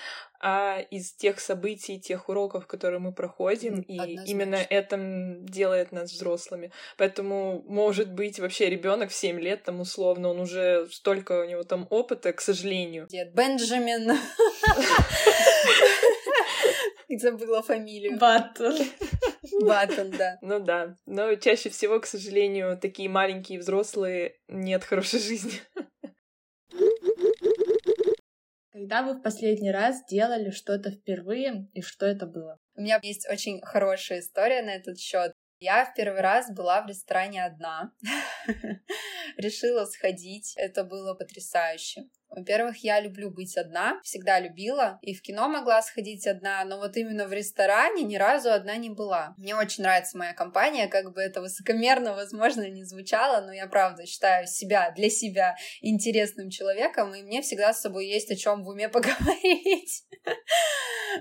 а 0.49 0.79
из 0.79 1.13
тех 1.13 1.41
событий, 1.41 1.99
тех 1.99 2.29
уроков, 2.29 2.69
которые 2.69 3.01
мы 3.01 3.13
проходим, 3.13 3.81
и 3.81 3.97
именно 4.31 4.55
это 4.55 4.97
делает 5.41 5.91
нас 5.91 6.13
взрослыми. 6.13 6.71
Поэтому, 6.97 7.65
может 7.67 8.13
быть, 8.13 8.39
вообще 8.39 8.71
ребенок 8.71 9.11
в 9.11 9.15
7 9.15 9.41
лет, 9.41 9.65
там, 9.65 9.81
условно, 9.81 10.29
он 10.29 10.39
уже 10.39 10.87
столько 10.93 11.41
у 11.41 11.45
него 11.47 11.65
там 11.65 11.89
опыта, 11.91 12.33
к 12.33 12.41
сожалению. 12.41 13.09
Дед 13.09 13.35
Бенджамин. 13.35 14.13
Забыла 17.09 17.63
фамилию. 17.63 18.17
Баттон. 18.17 18.77
Баттон, 19.63 20.13
да. 20.13 20.39
Ну 20.43 20.61
да. 20.61 20.95
Но 21.07 21.35
чаще 21.35 21.71
всего, 21.71 21.99
к 21.99 22.07
сожалению, 22.07 22.79
такие 22.81 23.09
маленькие 23.09 23.59
взрослые 23.59 24.37
нет 24.47 24.85
хорошей 24.85 25.19
жизни. 25.19 25.61
Когда 28.77 29.03
вы 29.03 29.15
в 29.15 29.23
последний 29.23 29.71
раз 29.71 30.05
делали 30.05 30.51
что-то 30.51 30.91
впервые, 30.91 31.67
и 31.73 31.81
что 31.81 32.05
это 32.05 32.27
было? 32.27 32.59
У 32.75 32.83
меня 32.83 32.99
есть 33.03 33.27
очень 33.27 33.59
хорошая 33.63 34.21
история 34.21 34.61
на 34.61 34.75
этот 34.75 34.99
счет. 34.99 35.33
Я 35.61 35.87
в 35.87 35.95
первый 35.95 36.21
раз 36.21 36.51
была 36.51 36.83
в 36.83 36.87
ресторане 36.87 37.43
одна. 37.47 37.95
Решила 39.39 39.87
сходить. 39.87 40.53
Это 40.59 40.85
было 40.85 41.15
потрясающе. 41.15 42.03
Во-первых, 42.31 42.79
я 42.79 43.01
люблю 43.01 43.31
быть 43.31 43.57
одна, 43.57 44.01
всегда 44.03 44.41
любила, 44.41 44.99
и 45.01 45.15
в 45.15 45.23
кино 45.23 45.49
могла 45.49 45.81
сходить 45.83 46.27
одна, 46.27 46.65
но 46.65 46.79
вот 46.79 46.97
именно 46.97 47.27
в 47.27 47.33
ресторане 47.33 48.03
ни 48.03 48.17
разу 48.17 48.51
одна 48.51 48.77
не 48.77 48.91
была. 48.91 49.35
Мне 49.39 49.55
очень 49.55 49.83
нравится 49.83 50.19
моя 50.19 50.35
компания, 50.35 50.89
как 50.89 51.13
бы 51.13 51.21
это 51.21 51.41
высокомерно, 51.41 52.15
возможно, 52.15 52.69
не 52.69 52.85
звучало, 52.85 53.45
но 53.45 53.53
я 53.53 53.67
правда 53.67 54.07
считаю 54.07 54.47
себя 54.47 54.93
для 54.97 55.09
себя 55.09 55.57
интересным 55.81 56.51
человеком, 56.51 57.15
и 57.15 57.23
мне 57.23 57.43
всегда 57.43 57.73
с 57.73 57.81
собой 57.81 58.07
есть 58.07 58.31
о 58.31 58.37
чем 58.37 58.65
в 58.65 58.69
уме 58.69 58.89
поговорить. 58.91 60.05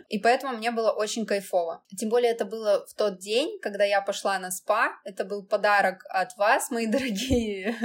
И 0.09 0.19
поэтому 0.19 0.57
мне 0.57 0.71
было 0.71 0.91
очень 0.91 1.25
кайфово. 1.25 1.83
Тем 1.97 2.09
более 2.09 2.31
это 2.31 2.45
было 2.45 2.85
в 2.85 2.93
тот 2.95 3.19
день, 3.19 3.59
когда 3.61 3.83
я 3.83 4.01
пошла 4.01 4.37
на 4.39 4.51
спа. 4.51 4.91
Это 5.03 5.25
был 5.25 5.45
подарок 5.45 6.03
от 6.09 6.35
вас, 6.37 6.69
мои 6.71 6.85
дорогие 6.95 7.75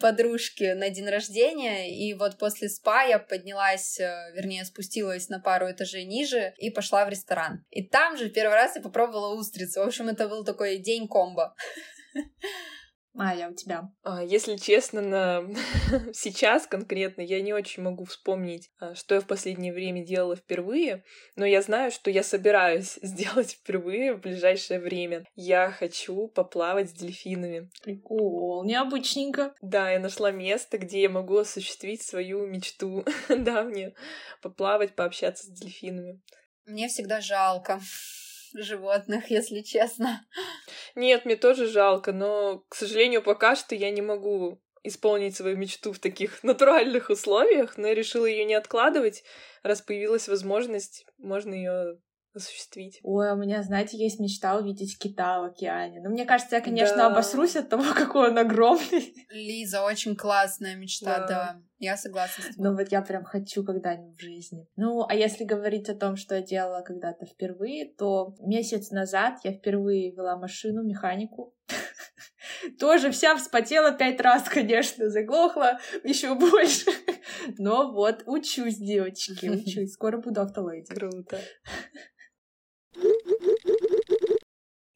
подружки, 0.00 0.72
на 0.72 0.90
день 0.90 1.08
рождения. 1.08 1.94
И 1.94 2.14
вот 2.14 2.38
после 2.44 2.68
спа 2.68 3.04
я 3.04 3.18
поднялась, 3.18 3.98
э, 3.98 4.32
вернее, 4.34 4.66
спустилась 4.66 5.30
на 5.30 5.40
пару 5.40 5.70
этажей 5.70 6.04
ниже 6.04 6.52
и 6.58 6.68
пошла 6.68 7.06
в 7.06 7.08
ресторан. 7.08 7.64
И 7.70 7.82
там 7.82 8.18
же 8.18 8.28
первый 8.28 8.52
раз 8.54 8.76
я 8.76 8.82
попробовала 8.82 9.34
устрицы. 9.34 9.80
В 9.80 9.86
общем, 9.86 10.08
это 10.08 10.28
был 10.28 10.44
такой 10.44 10.76
день 10.76 11.08
комбо. 11.08 11.54
Майя, 13.14 13.48
у 13.48 13.54
тебя? 13.54 13.92
А, 14.02 14.24
если 14.24 14.56
честно, 14.56 15.00
на... 15.00 15.44
сейчас 16.12 16.66
конкретно 16.66 17.22
я 17.22 17.40
не 17.42 17.52
очень 17.52 17.84
могу 17.84 18.04
вспомнить, 18.04 18.72
а, 18.80 18.96
что 18.96 19.14
я 19.14 19.20
в 19.20 19.26
последнее 19.28 19.72
время 19.72 20.04
делала 20.04 20.34
впервые, 20.34 21.04
но 21.36 21.46
я 21.46 21.62
знаю, 21.62 21.92
что 21.92 22.10
я 22.10 22.24
собираюсь 22.24 22.98
сделать 23.02 23.52
впервые 23.52 24.14
в 24.14 24.20
ближайшее 24.20 24.80
время. 24.80 25.24
Я 25.36 25.70
хочу 25.70 26.26
поплавать 26.26 26.90
с 26.90 26.92
дельфинами. 26.92 27.70
Прикол, 27.84 28.64
необычненько. 28.64 29.54
Да, 29.62 29.92
я 29.92 30.00
нашла 30.00 30.32
место, 30.32 30.76
где 30.78 31.02
я 31.02 31.08
могу 31.08 31.38
осуществить 31.38 32.02
свою 32.02 32.44
мечту. 32.48 33.04
да, 33.28 33.62
мне 33.62 33.94
поплавать, 34.42 34.96
пообщаться 34.96 35.46
с 35.46 35.50
дельфинами. 35.50 36.20
Мне 36.66 36.88
всегда 36.88 37.20
жалко 37.20 37.80
животных, 38.54 39.30
если 39.30 39.60
честно. 39.60 40.26
Нет, 40.94 41.24
мне 41.24 41.36
тоже 41.36 41.66
жалко, 41.66 42.12
но, 42.12 42.64
к 42.68 42.74
сожалению, 42.74 43.22
пока 43.22 43.56
что 43.56 43.74
я 43.74 43.90
не 43.90 44.02
могу 44.02 44.60
исполнить 44.82 45.36
свою 45.36 45.56
мечту 45.56 45.92
в 45.92 45.98
таких 45.98 46.42
натуральных 46.44 47.10
условиях, 47.10 47.76
но 47.76 47.88
я 47.88 47.94
решила 47.94 48.26
ее 48.26 48.44
не 48.44 48.54
откладывать, 48.54 49.24
раз 49.62 49.82
появилась 49.82 50.28
возможность, 50.28 51.06
можно 51.18 51.54
ее 51.54 51.98
осуществить. 52.34 53.00
Ой, 53.02 53.32
у 53.32 53.36
меня, 53.36 53.62
знаете, 53.62 53.96
есть 53.96 54.18
мечта 54.20 54.56
увидеть 54.56 54.98
кита 54.98 55.40
в 55.40 55.44
океане. 55.44 56.00
Но 56.00 56.10
мне 56.10 56.24
кажется, 56.24 56.56
я, 56.56 56.62
конечно, 56.62 56.96
да. 56.96 57.06
обосрусь 57.06 57.56
от 57.56 57.68
того, 57.68 57.84
какой 57.94 58.30
он 58.30 58.38
огромный. 58.38 59.14
Лиза, 59.30 59.82
очень 59.84 60.16
классная 60.16 60.76
мечта, 60.76 61.20
да. 61.20 61.26
да. 61.26 61.62
Я 61.78 61.96
согласна 61.96 62.44
с 62.44 62.46
тобой. 62.54 62.70
Ну 62.70 62.76
вот 62.76 62.88
я 62.92 63.02
прям 63.02 63.24
хочу 63.24 63.64
когда-нибудь 63.64 64.16
в 64.16 64.20
жизни. 64.20 64.66
Ну, 64.76 65.04
а 65.06 65.14
если 65.14 65.44
говорить 65.44 65.88
о 65.88 65.94
том, 65.94 66.16
что 66.16 66.36
я 66.36 66.42
делала 66.42 66.82
когда-то 66.82 67.26
впервые, 67.26 67.92
то 67.92 68.34
месяц 68.40 68.90
назад 68.90 69.38
я 69.44 69.52
впервые 69.52 70.12
вела 70.12 70.36
машину, 70.36 70.82
механику. 70.82 71.54
Тоже 72.78 73.10
вся 73.10 73.36
вспотела 73.36 73.92
пять 73.92 74.20
раз, 74.20 74.48
конечно, 74.48 75.10
заглохла 75.10 75.78
еще 76.04 76.34
больше. 76.34 76.90
Но 77.58 77.92
вот 77.92 78.22
учусь, 78.26 78.78
девочки, 78.78 79.48
учусь. 79.48 79.92
Скоро 79.92 80.18
буду 80.18 80.40
автоледи. 80.40 80.94
Круто. 80.94 81.40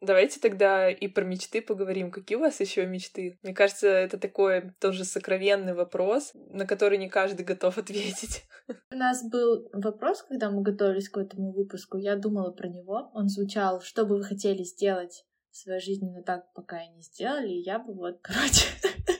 Давайте 0.00 0.40
тогда 0.40 0.88
и 0.90 1.06
про 1.06 1.24
мечты 1.24 1.60
поговорим. 1.60 2.10
Какие 2.10 2.38
у 2.38 2.40
вас 2.40 2.60
еще 2.60 2.86
мечты? 2.86 3.38
Мне 3.42 3.52
кажется, 3.52 3.88
это 3.88 4.16
такой 4.16 4.72
тоже 4.80 5.04
сокровенный 5.04 5.74
вопрос, 5.74 6.30
на 6.34 6.66
который 6.66 6.96
не 6.96 7.10
каждый 7.10 7.44
готов 7.44 7.76
ответить. 7.76 8.44
У 8.90 8.96
нас 8.96 9.22
был 9.28 9.68
вопрос, 9.72 10.22
когда 10.22 10.50
мы 10.50 10.62
готовились 10.62 11.08
к 11.08 11.18
этому 11.18 11.52
выпуску. 11.52 11.98
Я 11.98 12.16
думала 12.16 12.52
про 12.52 12.68
него. 12.68 13.10
Он 13.12 13.28
звучал, 13.28 13.82
что 13.82 14.06
бы 14.06 14.16
вы 14.16 14.24
хотели 14.24 14.62
сделать 14.62 15.26
в 15.50 15.56
своей 15.56 15.80
жизни, 15.80 16.08
но 16.08 16.22
так 16.22 16.52
пока 16.54 16.82
и 16.82 16.88
не 16.88 17.02
сделали. 17.02 17.48
И 17.48 17.62
я 17.62 17.78
бы 17.78 17.92
вот, 17.92 18.20
короче, 18.22 18.66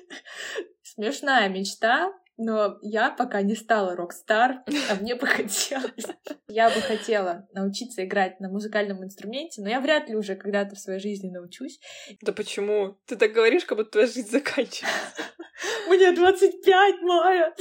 смешная 0.83 1.49
мечта, 1.49 2.12
но 2.38 2.79
я 2.83 3.11
пока 3.11 3.42
не 3.42 3.57
стала 3.57 3.96
рок-стар, 3.96 4.62
а 4.88 4.94
мне 4.94 5.16
бы 5.16 5.27
хотелось. 5.27 6.07
Я 6.46 6.70
бы 6.70 6.81
хотела 6.81 7.46
научиться 7.53 8.05
играть 8.05 8.40
на 8.40 8.48
музыкальном 8.48 9.05
инструменте, 9.05 9.61
но 9.61 9.68
я 9.68 9.81
вряд 9.81 10.09
ли 10.09 10.16
уже 10.16 10.37
когда-то 10.37 10.77
в 10.77 10.79
своей 10.79 11.01
жизни 11.01 11.31
научусь. 11.31 11.81
Да 12.22 12.33
почему? 12.33 12.96
Ты 13.07 13.16
так 13.16 13.33
говоришь, 13.33 13.64
как 13.64 13.77
будто 13.77 13.90
твоя 13.90 14.07
жизнь 14.07 14.31
заканчивается. 14.31 14.87
Мне 15.88 16.12
25, 16.12 17.03
Майя! 17.03 17.55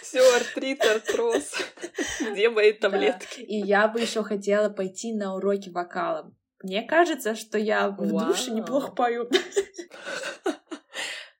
Все, 0.00 0.36
артрит, 0.36 0.84
артроз. 0.84 1.54
Где 2.20 2.48
мои 2.50 2.72
таблетки? 2.72 3.40
И 3.40 3.56
я 3.56 3.88
бы 3.88 4.00
еще 4.00 4.22
хотела 4.22 4.68
пойти 4.68 5.12
на 5.12 5.34
уроки 5.34 5.70
вокала. 5.70 6.32
Мне 6.62 6.82
кажется, 6.82 7.34
что 7.34 7.58
я 7.58 7.88
в 7.90 8.26
душе 8.26 8.52
неплохо 8.52 8.92
пою. 8.92 9.28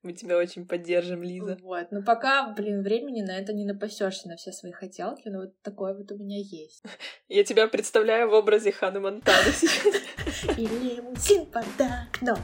Мы 0.05 0.13
тебя 0.13 0.37
очень 0.37 0.67
поддержим, 0.67 1.23
Лиза. 1.23 1.57
Вот. 1.63 1.91
Но 1.91 2.03
пока, 2.03 2.53
блин, 2.53 2.83
времени 2.83 3.23
на 3.23 3.39
это 3.39 3.55
не 3.55 3.65
напасешься 3.65 4.29
на 4.29 4.37
все 4.37 4.53
свои 4.53 4.71
хотелки, 4.71 5.29
но 5.29 5.41
вот 5.41 5.63
такое 5.63 5.95
вот 5.95 6.13
у 6.13 6.19
меня 6.19 6.37
есть. 6.39 6.85
Я 7.29 7.43
тебя 7.43 7.67
представляю 7.69 8.29
в 8.29 8.35
образе 8.35 8.71
Ханы 8.71 9.01
Монтаны 9.01 9.51
сейчас. 9.51 10.59
И 10.59 10.67
лимузин 10.67 11.47
под 11.47 11.65
окном. 11.81 12.39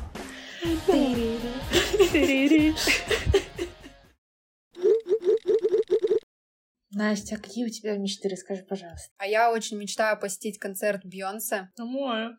Настя, 6.92 7.36
а 7.36 7.38
какие 7.38 7.64
у 7.64 7.68
тебя 7.68 7.96
мечты? 7.96 8.28
Расскажи, 8.28 8.62
пожалуйста. 8.62 9.08
А 9.18 9.26
я 9.26 9.52
очень 9.52 9.76
мечтаю 9.76 10.18
посетить 10.18 10.58
концерт 10.58 11.04
Бьонсе. 11.04 11.70
Ну, 11.78 11.86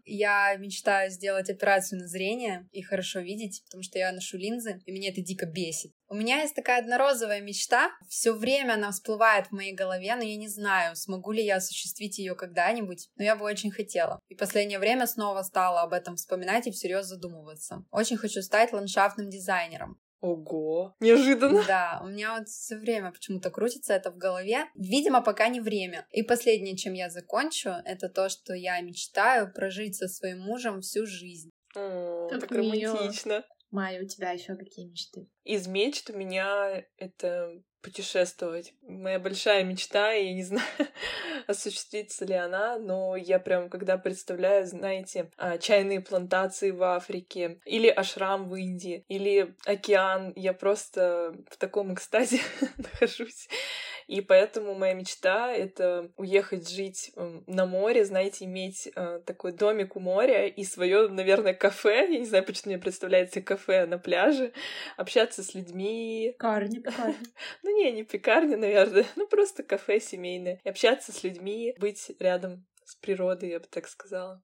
Я 0.05 0.55
мечтаю 0.57 1.09
сделать 1.09 1.49
операцию 1.49 2.01
на 2.01 2.07
зрение 2.07 2.67
и 2.71 2.81
хорошо 2.81 3.21
видеть, 3.21 3.63
потому 3.65 3.81
что 3.81 3.97
я 3.97 4.11
ношу 4.11 4.37
линзы, 4.37 4.81
и 4.85 4.91
меня 4.91 5.09
это 5.09 5.21
дико 5.21 5.45
бесит. 5.45 5.93
У 6.11 6.15
меня 6.15 6.41
есть 6.41 6.55
такая 6.55 6.81
однорозовая 6.81 7.39
мечта. 7.39 7.89
Все 8.09 8.33
время 8.33 8.73
она 8.73 8.91
всплывает 8.91 9.47
в 9.47 9.51
моей 9.53 9.73
голове, 9.73 10.13
но 10.17 10.23
я 10.23 10.35
не 10.35 10.49
знаю, 10.49 10.97
смогу 10.97 11.31
ли 11.31 11.41
я 11.41 11.55
осуществить 11.55 12.17
ее 12.17 12.35
когда-нибудь, 12.35 13.07
но 13.15 13.23
я 13.23 13.37
бы 13.37 13.45
очень 13.45 13.71
хотела. 13.71 14.19
И 14.27 14.35
последнее 14.35 14.79
время 14.79 15.07
снова 15.07 15.41
стала 15.43 15.83
об 15.83 15.93
этом 15.93 16.17
вспоминать 16.17 16.67
и 16.67 16.71
всерьез 16.71 17.05
задумываться. 17.05 17.85
Очень 17.91 18.17
хочу 18.17 18.41
стать 18.41 18.73
ландшафтным 18.73 19.29
дизайнером. 19.29 20.00
Ого, 20.21 20.95
неожиданно. 20.99 21.63
Да, 21.67 21.99
у 22.03 22.07
меня 22.07 22.37
вот 22.37 22.47
все 22.47 22.77
время 22.77 23.11
почему-то 23.11 23.49
крутится 23.49 23.93
это 23.93 24.11
в 24.11 24.17
голове. 24.17 24.65
Видимо, 24.75 25.21
пока 25.21 25.47
не 25.47 25.59
время. 25.59 26.05
И 26.11 26.21
последнее, 26.21 26.77
чем 26.77 26.93
я 26.93 27.09
закончу, 27.09 27.71
это 27.85 28.07
то, 28.07 28.29
что 28.29 28.53
я 28.53 28.79
мечтаю 28.81 29.51
прожить 29.51 29.95
со 29.95 30.07
своим 30.07 30.39
мужем 30.41 30.81
всю 30.81 31.07
жизнь. 31.07 31.49
О, 31.75 32.27
Так 32.29 32.41
так 32.41 32.51
романтично. 32.51 33.43
Майя, 33.71 34.03
у 34.03 34.05
тебя 34.05 34.31
еще 34.31 34.55
какие 34.55 34.85
мечты? 34.85 35.27
Из 35.43 35.65
мечт 35.65 36.09
у 36.09 36.17
меня 36.17 36.83
это 36.97 37.63
путешествовать. 37.81 38.73
Моя 38.81 39.19
большая 39.19 39.63
мечта, 39.63 40.13
и 40.13 40.25
я 40.27 40.33
не 40.33 40.43
знаю, 40.51 40.65
осуществится 41.47 42.25
ли 42.25 42.33
она, 42.33 42.77
но 42.77 43.15
я 43.15 43.39
прям, 43.39 43.69
когда 43.69 43.97
представляю, 43.97 44.65
знаете, 44.65 45.29
а, 45.37 45.57
чайные 45.57 46.01
плантации 46.01 46.71
в 46.71 46.83
Африке, 46.83 47.59
или 47.65 47.87
ашрам 47.87 48.47
в 48.49 48.55
Индии, 48.55 49.03
или 49.07 49.55
океан, 49.65 50.33
я 50.35 50.53
просто 50.53 51.35
в 51.49 51.57
таком 51.57 51.93
экстазе 51.93 52.39
нахожусь. 52.77 53.47
И 54.11 54.19
поэтому 54.19 54.75
моя 54.75 54.93
мечта— 54.93 55.53
это 55.55 56.11
уехать 56.17 56.69
жить 56.69 57.13
м, 57.15 57.45
на 57.47 57.65
море, 57.65 58.03
знаете, 58.03 58.43
иметь 58.43 58.91
э, 58.93 59.21
такой 59.25 59.53
домик 59.53 59.95
у 59.95 60.01
моря 60.01 60.47
и 60.47 60.65
свое, 60.65 61.07
наверное, 61.07 61.53
кафе. 61.53 62.11
Я 62.11 62.19
не 62.19 62.25
знаю, 62.25 62.43
почему 62.43 62.73
мне 62.73 62.77
представляется 62.77 63.41
кафе 63.41 63.85
на 63.85 63.97
пляже, 63.97 64.51
общаться 64.97 65.43
с 65.43 65.55
людьми. 65.55 66.33
Пекарни, 66.33 66.79
пекарни. 66.79 67.15
Ну 67.63 67.77
не, 67.77 67.89
не 67.93 68.03
пекарня, 68.03 68.57
наверное, 68.57 69.05
ну 69.15 69.27
просто 69.27 69.63
кафе 69.63 70.01
семейное. 70.01 70.59
И 70.65 70.67
общаться 70.67 71.13
с 71.13 71.23
людьми, 71.23 71.73
быть 71.79 72.11
рядом 72.19 72.65
с 72.83 72.95
природой, 72.95 73.51
я 73.51 73.59
бы 73.61 73.67
так 73.67 73.87
сказала. 73.87 74.43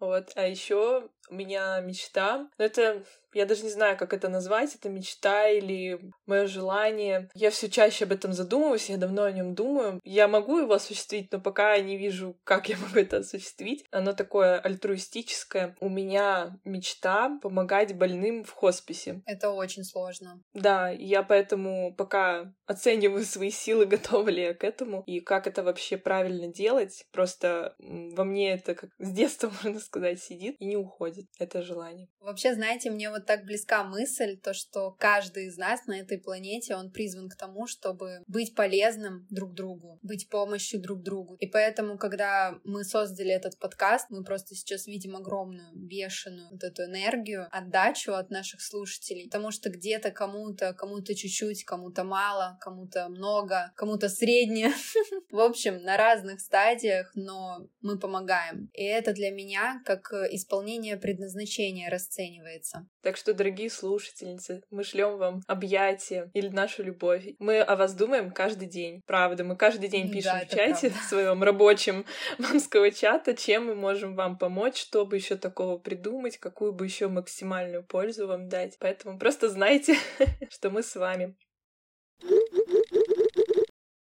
Вот. 0.00 0.32
А 0.34 0.46
еще 0.46 1.08
у 1.28 1.34
меня 1.34 1.80
мечта. 1.80 2.48
Но 2.58 2.64
это 2.64 3.04
я 3.34 3.46
даже 3.46 3.62
не 3.62 3.70
знаю, 3.70 3.96
как 3.96 4.12
это 4.12 4.28
назвать, 4.28 4.74
это 4.74 4.88
мечта 4.88 5.48
или 5.48 6.00
мое 6.26 6.46
желание. 6.46 7.30
Я 7.34 7.50
все 7.50 7.70
чаще 7.70 8.04
об 8.04 8.12
этом 8.12 8.32
задумываюсь, 8.32 8.90
я 8.90 8.98
давно 8.98 9.22
о 9.22 9.32
нем 9.32 9.54
думаю. 9.54 10.00
Я 10.04 10.28
могу 10.28 10.58
его 10.58 10.74
осуществить, 10.74 11.32
но 11.32 11.40
пока 11.40 11.74
я 11.74 11.82
не 11.82 11.96
вижу, 11.96 12.36
как 12.44 12.68
я 12.68 12.76
могу 12.86 12.98
это 12.98 13.18
осуществить. 13.18 13.84
Оно 13.90 14.12
такое 14.12 14.58
альтруистическое. 14.58 15.76
У 15.80 15.88
меня 15.88 16.58
мечта 16.64 17.38
помогать 17.40 17.96
больным 17.96 18.44
в 18.44 18.50
хосписе. 18.50 19.22
Это 19.26 19.50
очень 19.50 19.84
сложно. 19.84 20.42
Да, 20.52 20.90
я 20.90 21.22
поэтому 21.22 21.94
пока 21.94 22.52
оцениваю 22.66 23.24
свои 23.24 23.50
силы, 23.50 23.86
готова 23.92 24.28
ли 24.28 24.42
я 24.42 24.54
к 24.54 24.64
этому, 24.64 25.02
и 25.06 25.20
как 25.20 25.46
это 25.46 25.62
вообще 25.62 25.96
правильно 25.96 26.48
делать. 26.48 27.06
Просто 27.12 27.74
во 27.78 28.24
мне 28.24 28.52
это 28.54 28.74
как 28.74 28.90
с 28.98 29.10
детства, 29.10 29.51
можно 29.62 29.80
сказать, 29.80 30.22
сидит 30.22 30.56
и 30.58 30.64
не 30.64 30.76
уходит, 30.76 31.26
это 31.38 31.62
желание. 31.62 32.08
Вообще, 32.20 32.54
знаете, 32.54 32.90
мне 32.90 33.10
вот 33.10 33.26
так 33.26 33.44
близка 33.44 33.84
мысль, 33.84 34.36
то, 34.36 34.54
что 34.54 34.92
каждый 34.92 35.46
из 35.46 35.56
нас 35.56 35.86
на 35.86 35.98
этой 35.98 36.18
планете, 36.18 36.76
он 36.76 36.90
призван 36.90 37.28
к 37.28 37.36
тому, 37.36 37.66
чтобы 37.66 38.22
быть 38.26 38.54
полезным 38.54 39.26
друг 39.30 39.54
другу, 39.54 39.98
быть 40.02 40.28
помощью 40.28 40.80
друг 40.80 41.02
другу. 41.02 41.36
И 41.40 41.46
поэтому, 41.46 41.98
когда 41.98 42.58
мы 42.64 42.84
создали 42.84 43.32
этот 43.32 43.58
подкаст, 43.58 44.06
мы 44.10 44.24
просто 44.24 44.54
сейчас 44.54 44.86
видим 44.86 45.16
огромную, 45.16 45.74
бешеную 45.74 46.48
вот 46.50 46.62
эту 46.62 46.84
энергию, 46.84 47.48
отдачу 47.50 48.12
от 48.12 48.30
наших 48.30 48.60
слушателей, 48.60 49.26
потому 49.26 49.50
что 49.50 49.70
где-то 49.70 50.10
кому-то, 50.10 50.74
кому-то 50.74 51.14
чуть-чуть, 51.14 51.64
кому-то 51.64 52.04
мало, 52.04 52.58
кому-то 52.60 53.08
много, 53.08 53.72
кому-то 53.76 54.08
среднее. 54.08 54.72
В 55.30 55.40
общем, 55.40 55.82
на 55.82 55.96
разных 55.96 56.40
стадиях, 56.40 57.10
но 57.14 57.68
мы 57.80 57.98
помогаем. 57.98 58.70
И 58.72 58.82
это 58.84 59.12
для 59.12 59.31
меня 59.32 59.82
как 59.84 60.12
э, 60.12 60.28
исполнение 60.32 60.96
предназначения 60.96 61.90
расценивается. 61.90 62.86
Так 63.02 63.16
что, 63.16 63.34
дорогие 63.34 63.70
слушательницы, 63.70 64.62
мы 64.70 64.84
шлем 64.84 65.18
вам 65.18 65.40
объятия 65.46 66.30
или 66.34 66.48
нашу 66.48 66.82
любовь. 66.82 67.24
Мы 67.38 67.60
о 67.60 67.76
вас 67.76 67.94
думаем 67.94 68.30
каждый 68.30 68.68
день. 68.68 69.02
Правда, 69.06 69.44
мы 69.44 69.56
каждый 69.56 69.88
день 69.88 70.08
Да, 70.08 70.12
пишем 70.12 70.38
в 70.38 70.42
это 70.42 70.56
чате 70.56 70.90
правда. 70.90 70.98
в 71.04 71.08
своем 71.08 71.42
рабочем 71.42 72.04
мамского 72.38 72.90
чата, 72.90 73.34
чем 73.34 73.66
мы 73.66 73.74
можем 73.74 74.14
вам 74.14 74.38
помочь, 74.38 74.76
что 74.76 75.04
бы 75.06 75.16
еще 75.16 75.36
такого 75.36 75.78
придумать, 75.78 76.38
какую 76.38 76.72
бы 76.72 76.84
еще 76.86 77.08
максимальную 77.08 77.84
пользу 77.84 78.26
вам 78.26 78.48
дать. 78.48 78.76
Поэтому 78.78 79.18
просто 79.18 79.48
знайте, 79.48 79.96
что 80.50 80.70
мы 80.70 80.82
с 80.82 80.94
вами. 80.96 81.34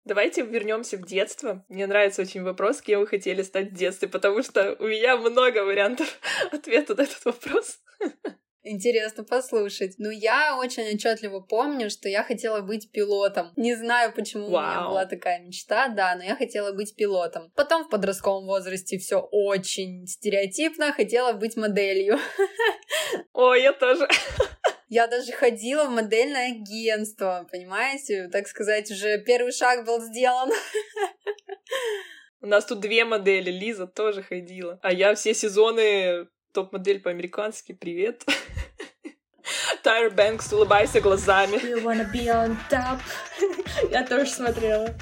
Давайте 0.04 0.42
вернемся 0.42 0.98
в 0.98 1.06
детство. 1.06 1.64
Мне 1.68 1.86
нравится 1.86 2.22
очень 2.22 2.42
вопрос, 2.42 2.82
кем 2.82 3.00
вы 3.00 3.06
хотели 3.06 3.42
стать 3.42 3.70
в 3.70 3.74
детстве, 3.74 4.06
потому 4.06 4.42
что 4.42 4.76
у 4.78 4.86
меня 4.86 5.16
много 5.16 5.64
вариантов 5.64 6.20
ответа 6.52 6.94
на 6.94 7.02
этот 7.02 7.24
вопрос. 7.24 7.80
Интересно 8.66 9.24
послушать. 9.24 9.96
Ну, 9.98 10.08
я 10.10 10.56
очень 10.58 10.94
отчетливо 10.94 11.40
помню, 11.40 11.90
что 11.90 12.08
я 12.08 12.22
хотела 12.22 12.62
быть 12.62 12.90
пилотом. 12.90 13.52
Не 13.56 13.74
знаю, 13.76 14.14
почему 14.14 14.46
у 14.46 14.48
меня 14.48 14.80
Вау. 14.80 14.88
была 14.88 15.04
такая 15.04 15.40
мечта, 15.40 15.88
да, 15.88 16.16
но 16.16 16.22
я 16.22 16.34
хотела 16.34 16.72
быть 16.72 16.96
пилотом. 16.96 17.52
Потом 17.54 17.84
в 17.84 17.90
подростковом 17.90 18.46
возрасте 18.46 18.96
все 18.96 19.20
очень 19.20 20.06
стереотипно, 20.06 20.94
хотела 20.94 21.34
быть 21.34 21.56
моделью. 21.56 22.18
О, 23.34 23.54
я 23.54 23.74
тоже. 23.74 24.08
Я 24.94 25.08
даже 25.08 25.32
ходила 25.32 25.86
в 25.86 25.90
модельное 25.90 26.52
агентство, 26.52 27.48
понимаете? 27.50 28.28
Так 28.28 28.46
сказать, 28.46 28.88
уже 28.92 29.18
первый 29.18 29.50
шаг 29.50 29.84
был 29.84 30.00
сделан. 30.00 30.52
У 32.40 32.46
нас 32.46 32.64
тут 32.64 32.78
две 32.78 33.04
модели. 33.04 33.50
Лиза 33.50 33.88
тоже 33.88 34.22
ходила. 34.22 34.78
А 34.82 34.92
я 34.92 35.16
все 35.16 35.34
сезоны 35.34 36.28
топ-модель 36.52 37.00
по-американски. 37.00 37.72
Привет. 37.72 38.24
Тайр 39.82 40.12
Бэнкс, 40.12 40.52
улыбайся 40.52 41.00
глазами. 41.00 41.56
You 41.56 41.82
wanna 41.82 42.08
be 42.12 42.26
on 42.26 42.56
top. 42.70 43.00
Я 43.90 44.06
тоже 44.06 44.30
смотрела. 44.30 44.94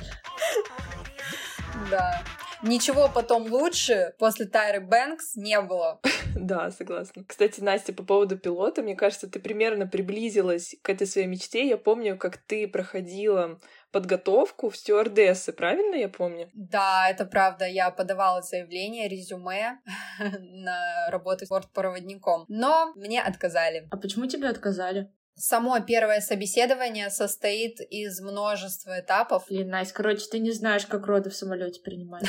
Да. 1.91 2.25
Ничего 2.63 3.11
потом 3.15 3.53
лучше 3.53 4.15
после 4.19 4.47
Тайры 4.47 4.81
Бэнкс 4.81 5.37
не 5.37 5.61
было. 5.61 6.01
Да, 6.53 6.71
согласна. 6.71 7.25
Кстати, 7.27 7.61
Настя, 7.61 7.92
по 7.92 8.03
поводу 8.03 8.38
пилота, 8.38 8.83
мне 8.83 8.97
кажется, 8.97 9.29
ты 9.29 9.40
примерно 9.40 9.87
приблизилась 9.87 10.77
к 10.83 10.88
этой 10.88 11.07
своей 11.07 11.27
мечте. 11.27 11.66
Я 11.66 11.77
помню, 11.77 12.16
как 12.16 12.37
ты 12.37 12.68
проходила 12.68 13.61
подготовку 13.90 14.71
в 14.71 14.77
стюардессы, 14.77 15.53
правильно 15.53 15.95
я 15.95 16.09
помню? 16.09 16.51
Да, 16.55 17.09
это 17.09 17.25
правда. 17.25 17.66
Я 17.66 17.90
подавала 17.90 18.42
заявление, 18.42 19.09
резюме 19.09 19.79
на 20.18 21.09
работу 21.11 21.45
бортпроводником, 21.49 22.45
но 22.49 22.92
мне 22.97 23.23
отказали. 23.23 23.88
А 23.90 23.97
почему 23.97 24.27
тебе 24.27 24.49
отказали? 24.49 25.11
Само 25.35 25.81
первое 25.81 26.21
собеседование 26.21 27.11
состоит 27.11 27.81
из 27.81 28.21
множества 28.21 29.01
этапов. 29.01 29.45
Блин, 29.49 29.68
Настя, 29.68 29.95
короче, 29.95 30.27
ты 30.31 30.38
не 30.38 30.53
знаешь, 30.53 30.87
как 30.87 31.07
роды 31.07 31.31
в 31.31 31.35
самолете 31.37 31.81
принимать. 31.81 32.25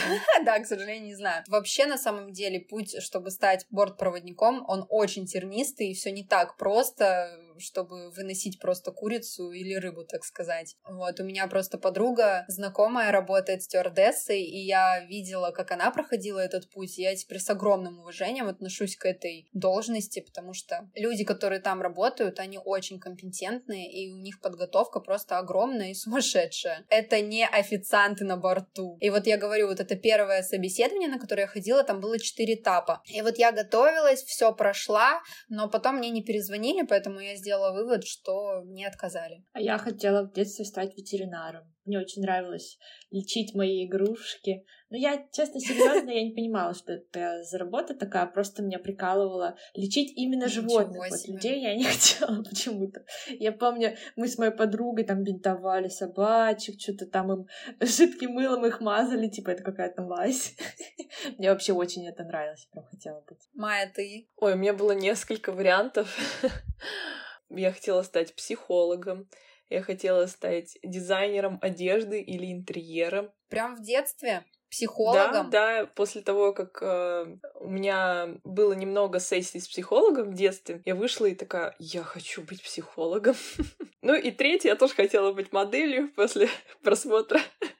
да? 0.45 0.59
К 0.63 0.65
сожалению, 0.65 1.05
не 1.05 1.15
знаю. 1.15 1.43
Вообще, 1.47 1.85
на 1.85 1.97
самом 1.97 2.31
деле, 2.31 2.59
путь, 2.59 3.01
чтобы 3.01 3.29
стать 3.31 3.65
бортпроводником, 3.69 4.63
он 4.67 4.85
очень 4.89 5.25
тернистый, 5.25 5.89
и 5.89 5.93
все 5.93 6.11
не 6.11 6.23
так 6.25 6.57
просто, 6.57 7.37
чтобы 7.63 8.11
выносить 8.11 8.59
просто 8.59 8.91
курицу 8.91 9.51
или 9.51 9.73
рыбу, 9.75 10.03
так 10.03 10.23
сказать. 10.23 10.75
Вот, 10.87 11.19
у 11.19 11.23
меня 11.23 11.47
просто 11.47 11.77
подруга, 11.77 12.45
знакомая, 12.47 13.11
работает 13.11 13.63
стюардессой, 13.63 14.41
и 14.41 14.59
я 14.59 15.03
видела, 15.05 15.51
как 15.51 15.71
она 15.71 15.91
проходила 15.91 16.39
этот 16.39 16.69
путь, 16.69 16.97
я 16.97 17.15
теперь 17.15 17.39
с 17.39 17.49
огромным 17.49 17.99
уважением 17.99 18.47
отношусь 18.47 18.95
к 18.95 19.05
этой 19.05 19.49
должности, 19.53 20.19
потому 20.19 20.53
что 20.53 20.89
люди, 20.95 21.23
которые 21.23 21.61
там 21.61 21.81
работают, 21.81 22.39
они 22.39 22.59
очень 22.63 22.99
компетентные, 22.99 23.91
и 23.91 24.11
у 24.11 24.17
них 24.17 24.41
подготовка 24.41 24.99
просто 24.99 25.37
огромная 25.37 25.91
и 25.91 25.93
сумасшедшая. 26.03 26.85
Это 26.89 27.21
не 27.21 27.47
официанты 27.47 28.25
на 28.25 28.37
борту. 28.37 28.97
И 28.99 29.09
вот 29.09 29.27
я 29.27 29.37
говорю, 29.37 29.67
вот 29.67 29.79
это 29.79 29.95
первое 29.95 30.43
собеседование, 30.43 31.09
на 31.09 31.19
которое 31.19 31.43
я 31.43 31.47
ходила, 31.47 31.83
там 31.83 32.01
было 32.01 32.19
четыре 32.19 32.55
этапа. 32.55 33.01
И 33.05 33.21
вот 33.21 33.37
я 33.37 33.51
готовилась, 33.51 34.23
все 34.23 34.53
прошла, 34.53 35.21
но 35.49 35.69
потом 35.69 35.97
мне 35.97 36.09
не 36.09 36.23
перезвонили, 36.23 36.85
поэтому 36.85 37.19
я 37.19 37.35
сделала 37.35 37.52
вывод, 37.57 38.05
что 38.05 38.61
мне 38.63 38.87
отказали. 38.87 39.43
А 39.53 39.61
я 39.61 39.77
хотела 39.77 40.23
в 40.23 40.33
детстве 40.33 40.65
стать 40.65 40.97
ветеринаром. 40.97 41.73
Мне 41.85 41.99
очень 41.99 42.21
нравилось 42.21 42.77
лечить 43.11 43.53
мои 43.55 43.85
игрушки. 43.85 44.65
Но 44.89 44.97
я, 44.97 45.25
честно, 45.33 45.59
серьезно, 45.59 46.11
я 46.11 46.23
не 46.23 46.31
понимала, 46.31 46.73
что 46.73 46.93
это 46.93 47.43
за 47.43 47.57
работа 47.57 47.93
такая. 47.93 48.25
Просто 48.25 48.63
меня 48.63 48.79
прикалывала 48.79 49.57
лечить 49.73 50.13
именно 50.15 50.47
животных. 50.47 51.09
Вот 51.09 51.27
людей 51.27 51.61
я 51.61 51.75
не 51.75 51.83
хотела 51.83 52.41
почему-то. 52.41 53.03
Я 53.27 53.51
помню, 53.51 53.97
мы 54.15 54.27
с 54.27 54.37
моей 54.37 54.51
подругой 54.51 55.03
там 55.03 55.23
бинтовали 55.23 55.89
собачек, 55.89 56.79
что-то 56.79 57.05
там 57.05 57.33
им 57.33 57.47
жидким 57.81 58.31
мылом 58.31 58.65
их 58.65 58.79
мазали, 58.79 59.27
типа 59.27 59.49
это 59.49 59.63
какая-то 59.63 60.03
мазь. 60.03 60.55
Мне 61.37 61.49
вообще 61.49 61.73
очень 61.73 62.07
это 62.07 62.23
нравилось, 62.23 62.67
прям 62.71 62.85
хотела 62.85 63.21
быть. 63.27 63.39
Майя, 63.53 63.91
ты? 63.93 64.29
Ой, 64.37 64.53
у 64.53 64.57
меня 64.57 64.73
было 64.73 64.93
несколько 64.93 65.51
вариантов. 65.51 66.17
Я 67.55 67.71
хотела 67.71 68.01
стать 68.03 68.35
психологом, 68.35 69.27
я 69.69 69.81
хотела 69.81 70.27
стать 70.27 70.77
дизайнером 70.83 71.57
одежды 71.61 72.21
или 72.21 72.51
интерьера. 72.51 73.33
Прям 73.49 73.75
в 73.75 73.81
детстве? 73.81 74.45
Психологом? 74.69 75.51
Да, 75.51 75.81
да, 75.81 75.85
после 75.85 76.21
того, 76.21 76.51
как 76.51 76.81
э, 76.81 77.37
у 77.59 77.69
меня 77.69 78.39
было 78.43 78.73
немного 78.73 79.19
сессий 79.19 79.59
с 79.59 79.67
психологом 79.67 80.31
в 80.31 80.33
детстве, 80.33 80.81
я 80.85 80.95
вышла 80.95 81.27
и 81.27 81.35
такая, 81.35 81.75
я 81.77 82.01
хочу 82.01 82.41
быть 82.41 82.63
психологом. 82.63 83.35
ну 84.01 84.15
и 84.15 84.31
третье, 84.31 84.69
я 84.69 84.75
тоже 84.75 84.95
хотела 84.95 85.31
быть 85.31 85.51
моделью 85.53 86.11
после 86.15 86.49
просмотра 86.83 87.39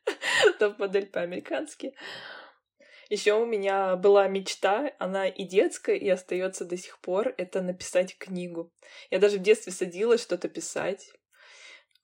топ-модель 0.60 1.08
по-американски. 1.08 1.96
Еще 3.14 3.34
у 3.34 3.46
меня 3.46 3.96
была 3.96 4.28
мечта, 4.28 4.92
она 4.98 5.28
и 5.28 5.44
детская, 5.44 5.96
и 5.96 6.10
остается 6.10 6.66
до 6.66 6.78
сих 6.78 7.00
пор, 7.00 7.36
это 7.38 7.62
написать 7.62 8.18
книгу. 8.18 8.74
Я 9.12 9.20
даже 9.20 9.38
в 9.38 9.44
детстве 9.44 9.72
садилась 9.72 10.24
что-то 10.24 10.50
писать. 10.50 11.12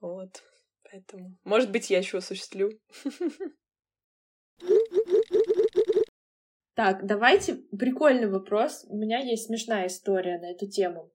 Вот. 0.01 0.43
Поэтому, 0.83 1.35
может 1.43 1.71
быть, 1.71 1.89
я 1.89 1.97
еще 1.97 2.19
осуществлю. 2.19 2.79
Так, 6.75 7.05
давайте 7.05 7.55
прикольный 7.77 8.29
вопрос. 8.29 8.85
У 8.87 8.95
меня 8.95 9.19
есть 9.19 9.47
смешная 9.47 9.87
история 9.87 10.39
на 10.39 10.51
эту 10.51 10.69
тему. 10.69 11.11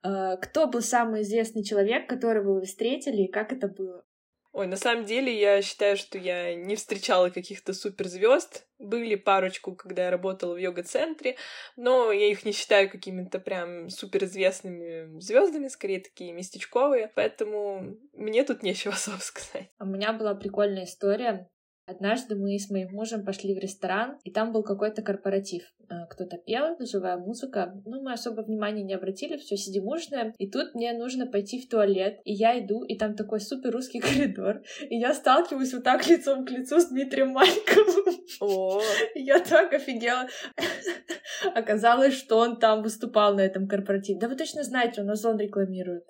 А, 0.00 0.36
кто 0.36 0.68
был 0.68 0.80
самый 0.80 1.22
известный 1.22 1.64
человек, 1.64 2.08
которого 2.08 2.60
вы 2.60 2.66
встретили, 2.66 3.22
и 3.22 3.32
как 3.32 3.52
это 3.52 3.66
было? 3.66 4.04
Ой, 4.52 4.66
на 4.66 4.76
самом 4.76 5.04
деле 5.04 5.38
я 5.38 5.60
считаю, 5.62 5.96
что 5.96 6.18
я 6.18 6.54
не 6.54 6.74
встречала 6.76 7.28
каких-то 7.28 7.74
суперзвезд. 7.74 8.66
Были 8.78 9.14
парочку, 9.14 9.74
когда 9.74 10.04
я 10.04 10.10
работала 10.10 10.54
в 10.54 10.58
йога-центре, 10.58 11.36
но 11.76 12.10
я 12.12 12.30
их 12.30 12.44
не 12.44 12.52
считаю 12.52 12.90
какими-то 12.90 13.40
прям 13.40 13.90
суперизвестными 13.90 15.20
звездами, 15.20 15.68
скорее 15.68 16.00
такие 16.00 16.32
местечковые, 16.32 17.12
поэтому 17.14 17.96
мне 18.12 18.44
тут 18.44 18.62
нечего 18.62 18.94
особо 18.94 19.18
сказать. 19.18 19.68
У 19.78 19.84
меня 19.84 20.12
была 20.12 20.34
прикольная 20.34 20.84
история. 20.84 21.50
Однажды 21.88 22.36
мы 22.36 22.58
с 22.58 22.68
моим 22.68 22.90
мужем 22.92 23.24
пошли 23.24 23.54
в 23.54 23.58
ресторан, 23.58 24.18
и 24.22 24.30
там 24.30 24.52
был 24.52 24.62
какой-то 24.62 25.00
корпоратив. 25.00 25.62
Э, 25.88 26.04
кто-то 26.10 26.36
пел, 26.36 26.76
живая 26.80 27.16
музыка. 27.16 27.80
Ну, 27.86 28.02
мы 28.02 28.12
особо 28.12 28.42
внимания 28.42 28.82
не 28.82 28.92
обратили, 28.92 29.38
все 29.38 29.56
сидим 29.56 29.88
ужинаем. 29.88 30.34
И 30.36 30.50
тут 30.50 30.74
мне 30.74 30.92
нужно 30.92 31.26
пойти 31.26 31.58
в 31.58 31.66
туалет, 31.66 32.20
и 32.24 32.34
я 32.34 32.60
иду, 32.60 32.84
и 32.84 32.94
там 32.98 33.14
такой 33.14 33.40
супер 33.40 33.70
русский 33.70 34.00
коридор. 34.00 34.62
И 34.90 34.98
я 34.98 35.14
сталкиваюсь 35.14 35.72
вот 35.72 35.82
так 35.82 36.06
лицом 36.06 36.44
к 36.44 36.50
лицу 36.50 36.78
с 36.78 36.90
Дмитрием 36.90 37.30
Мальковым. 37.30 38.16
О, 38.40 38.82
Я 39.14 39.40
так 39.40 39.72
офигела. 39.72 40.26
Оказалось, 41.54 42.12
что 42.12 42.36
он 42.36 42.58
там 42.58 42.82
выступал 42.82 43.34
на 43.34 43.40
этом 43.40 43.66
корпоративе. 43.66 44.18
Да 44.18 44.28
вы 44.28 44.36
точно 44.36 44.62
знаете, 44.62 45.00
он 45.00 45.10
Озон 45.10 45.38
рекламирует. 45.38 46.04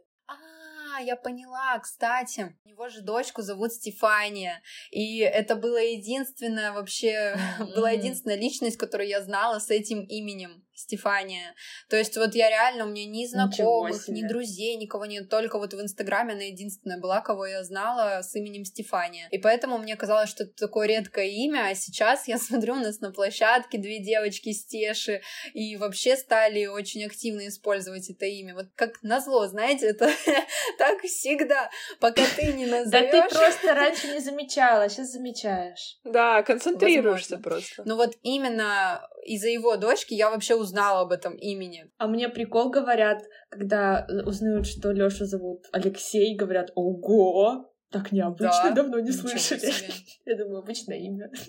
А, 0.98 1.00
я 1.00 1.16
поняла, 1.16 1.78
кстати, 1.78 2.56
у 2.64 2.68
него 2.68 2.88
же 2.88 3.02
дочку 3.02 3.42
зовут 3.42 3.72
Стефания, 3.72 4.62
и 4.90 5.18
это 5.18 5.54
было 5.54 5.76
единственное 5.76 6.72
вообще, 6.72 7.36
mm-hmm. 7.36 7.74
была 7.76 7.90
единственная 7.90 8.36
личность, 8.36 8.76
которую 8.76 9.08
я 9.08 9.22
знала 9.22 9.60
с 9.60 9.70
этим 9.70 10.02
именем. 10.02 10.64
Стефания. 10.78 11.54
То 11.88 11.96
есть 11.96 12.16
вот 12.16 12.34
я 12.34 12.48
реально, 12.48 12.86
у 12.86 12.88
меня 12.88 13.06
ни 13.06 13.26
знакомых, 13.26 14.08
ни 14.08 14.26
друзей, 14.26 14.76
никого 14.76 15.06
нет, 15.06 15.28
только 15.28 15.58
вот 15.58 15.74
в 15.74 15.80
Инстаграме 15.80 16.34
она 16.34 16.42
единственная 16.42 16.98
была, 16.98 17.20
кого 17.20 17.46
я 17.46 17.64
знала 17.64 18.22
с 18.22 18.34
именем 18.34 18.64
Стефания. 18.64 19.28
И 19.30 19.38
поэтому 19.38 19.78
мне 19.78 19.96
казалось, 19.96 20.30
что 20.30 20.44
это 20.44 20.54
такое 20.54 20.86
редкое 20.86 21.28
имя, 21.28 21.68
а 21.68 21.74
сейчас 21.74 22.28
я 22.28 22.38
смотрю, 22.38 22.74
у 22.74 22.80
нас 22.80 23.00
на 23.00 23.12
площадке 23.12 23.78
две 23.78 23.98
девочки 23.98 24.52
Стеши, 24.52 25.22
и 25.54 25.76
вообще 25.76 26.16
стали 26.16 26.66
очень 26.66 27.04
активно 27.04 27.48
использовать 27.48 28.08
это 28.10 28.26
имя. 28.26 28.54
Вот 28.54 28.66
как 28.74 29.02
назло, 29.02 29.46
знаете, 29.46 29.88
это 29.88 30.10
так 30.78 31.00
всегда, 31.02 31.70
пока 32.00 32.22
ты 32.36 32.52
не 32.52 32.66
назовешь. 32.66 32.90
Да 32.90 33.28
ты 33.28 33.34
просто 33.34 33.74
раньше 33.74 34.08
не 34.14 34.20
замечала, 34.20 34.88
сейчас 34.88 35.12
замечаешь. 35.12 35.98
Да, 36.04 36.42
концентрируешься 36.42 37.38
просто. 37.38 37.82
Ну 37.84 37.96
вот 37.96 38.16
именно 38.22 39.08
из-за 39.24 39.48
его 39.48 39.76
дочки 39.76 40.14
я 40.14 40.30
вообще 40.30 40.54
узнала 40.54 41.00
об 41.00 41.12
этом 41.12 41.34
имени. 41.34 41.90
А 41.98 42.06
мне 42.06 42.28
прикол 42.28 42.70
говорят, 42.70 43.22
когда 43.50 44.06
узнают, 44.26 44.66
что 44.66 44.92
Лёшу 44.92 45.24
зовут 45.24 45.64
Алексей, 45.72 46.36
говорят, 46.36 46.70
ого, 46.74 47.72
так 47.90 48.12
необычно, 48.12 48.64
да, 48.64 48.70
давно 48.72 49.00
не 49.00 49.12
слышали. 49.12 49.72
Я 50.26 50.36
думаю, 50.36 50.58
обычное 50.58 50.98
имя. 50.98 51.30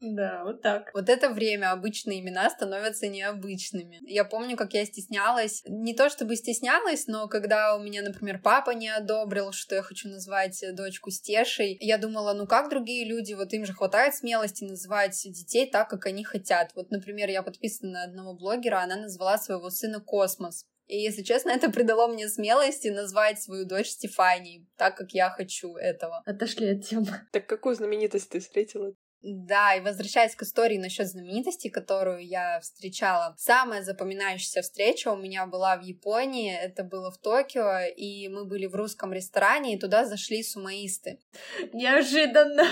Да, 0.00 0.44
вот 0.44 0.62
так. 0.62 0.90
Вот 0.94 1.08
это 1.08 1.30
время 1.30 1.72
обычные 1.72 2.20
имена 2.20 2.48
становятся 2.50 3.08
необычными. 3.08 3.98
Я 4.06 4.24
помню, 4.24 4.56
как 4.56 4.74
я 4.74 4.84
стеснялась. 4.84 5.64
Не 5.66 5.94
то 5.94 6.10
чтобы 6.10 6.36
стеснялась, 6.36 7.06
но 7.08 7.26
когда 7.26 7.74
у 7.74 7.82
меня, 7.82 8.02
например, 8.02 8.40
папа 8.40 8.70
не 8.70 8.88
одобрил, 8.88 9.50
что 9.52 9.74
я 9.74 9.82
хочу 9.82 10.08
назвать 10.08 10.62
дочку 10.74 11.10
Стешей, 11.10 11.76
я 11.80 11.98
думала, 11.98 12.34
ну 12.34 12.46
как 12.46 12.68
другие 12.68 13.04
люди, 13.08 13.32
вот 13.32 13.52
им 13.52 13.64
же 13.64 13.72
хватает 13.72 14.14
смелости 14.14 14.64
называть 14.64 15.20
детей 15.24 15.68
так, 15.68 15.88
как 15.88 16.06
они 16.06 16.22
хотят. 16.22 16.70
Вот, 16.76 16.90
например, 16.90 17.28
я 17.30 17.42
подписана 17.42 17.92
на 17.92 18.04
одного 18.04 18.34
блогера, 18.34 18.82
она 18.82 18.96
назвала 18.96 19.38
своего 19.38 19.70
сына 19.70 19.98
Космос. 19.98 20.66
И, 20.88 20.98
если 20.98 21.22
честно, 21.22 21.50
это 21.50 21.70
придало 21.70 22.08
мне 22.08 22.28
смелости 22.28 22.88
назвать 22.88 23.40
свою 23.40 23.66
дочь 23.66 23.88
Стефанией, 23.88 24.66
так 24.76 24.96
как 24.96 25.12
я 25.12 25.30
хочу 25.30 25.76
этого. 25.76 26.22
Отошли 26.24 26.70
от 26.70 26.84
темы. 26.84 27.28
Так 27.30 27.46
какую 27.46 27.76
знаменитость 27.76 28.30
ты 28.30 28.40
встретила? 28.40 28.94
Да, 29.20 29.74
и 29.74 29.80
возвращаясь 29.80 30.36
к 30.36 30.42
истории 30.42 30.78
насчет 30.78 31.08
знаменитости, 31.08 31.68
которую 31.68 32.24
я 32.24 32.60
встречала. 32.60 33.34
Самая 33.36 33.82
запоминающаяся 33.82 34.62
встреча 34.62 35.10
у 35.10 35.16
меня 35.16 35.46
была 35.46 35.76
в 35.76 35.82
Японии, 35.82 36.54
это 36.54 36.84
было 36.84 37.10
в 37.10 37.18
Токио, 37.18 37.80
и 37.96 38.28
мы 38.28 38.44
были 38.44 38.66
в 38.66 38.76
русском 38.76 39.12
ресторане, 39.12 39.74
и 39.74 39.78
туда 39.78 40.04
зашли 40.04 40.42
сумаисты. 40.42 41.18
Неожиданно! 41.72 42.64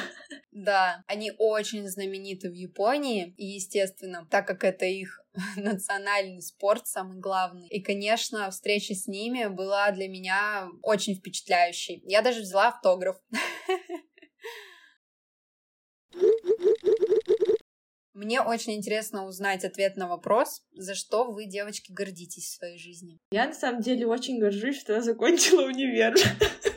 Да, 0.52 1.02
они 1.06 1.32
очень 1.36 1.86
знамениты 1.88 2.48
в 2.48 2.54
Японии, 2.54 3.34
и, 3.36 3.44
естественно, 3.44 4.26
так 4.30 4.46
как 4.46 4.62
это 4.62 4.84
их 4.84 5.20
национальный 5.56 6.42
спорт 6.42 6.86
самый 6.86 7.18
главный. 7.18 7.68
И, 7.68 7.82
конечно, 7.82 8.50
встреча 8.50 8.94
с 8.94 9.06
ними 9.06 9.46
была 9.46 9.90
для 9.92 10.08
меня 10.08 10.68
очень 10.82 11.14
впечатляющей. 11.14 12.02
Я 12.06 12.22
даже 12.22 12.40
взяла 12.40 12.68
автограф. 12.68 13.16
Мне 18.14 18.40
очень 18.40 18.72
интересно 18.74 19.26
узнать 19.26 19.62
ответ 19.64 19.96
на 19.96 20.08
вопрос, 20.08 20.62
за 20.72 20.94
что 20.94 21.30
вы, 21.30 21.44
девочки, 21.44 21.92
гордитесь 21.92 22.46
в 22.46 22.56
своей 22.56 22.78
жизни. 22.78 23.18
Я 23.30 23.46
на 23.46 23.52
самом 23.52 23.82
деле 23.82 24.06
очень 24.06 24.38
горжусь, 24.40 24.80
что 24.80 24.94
я 24.94 25.02
закончила 25.02 25.66
универ. 25.66 26.14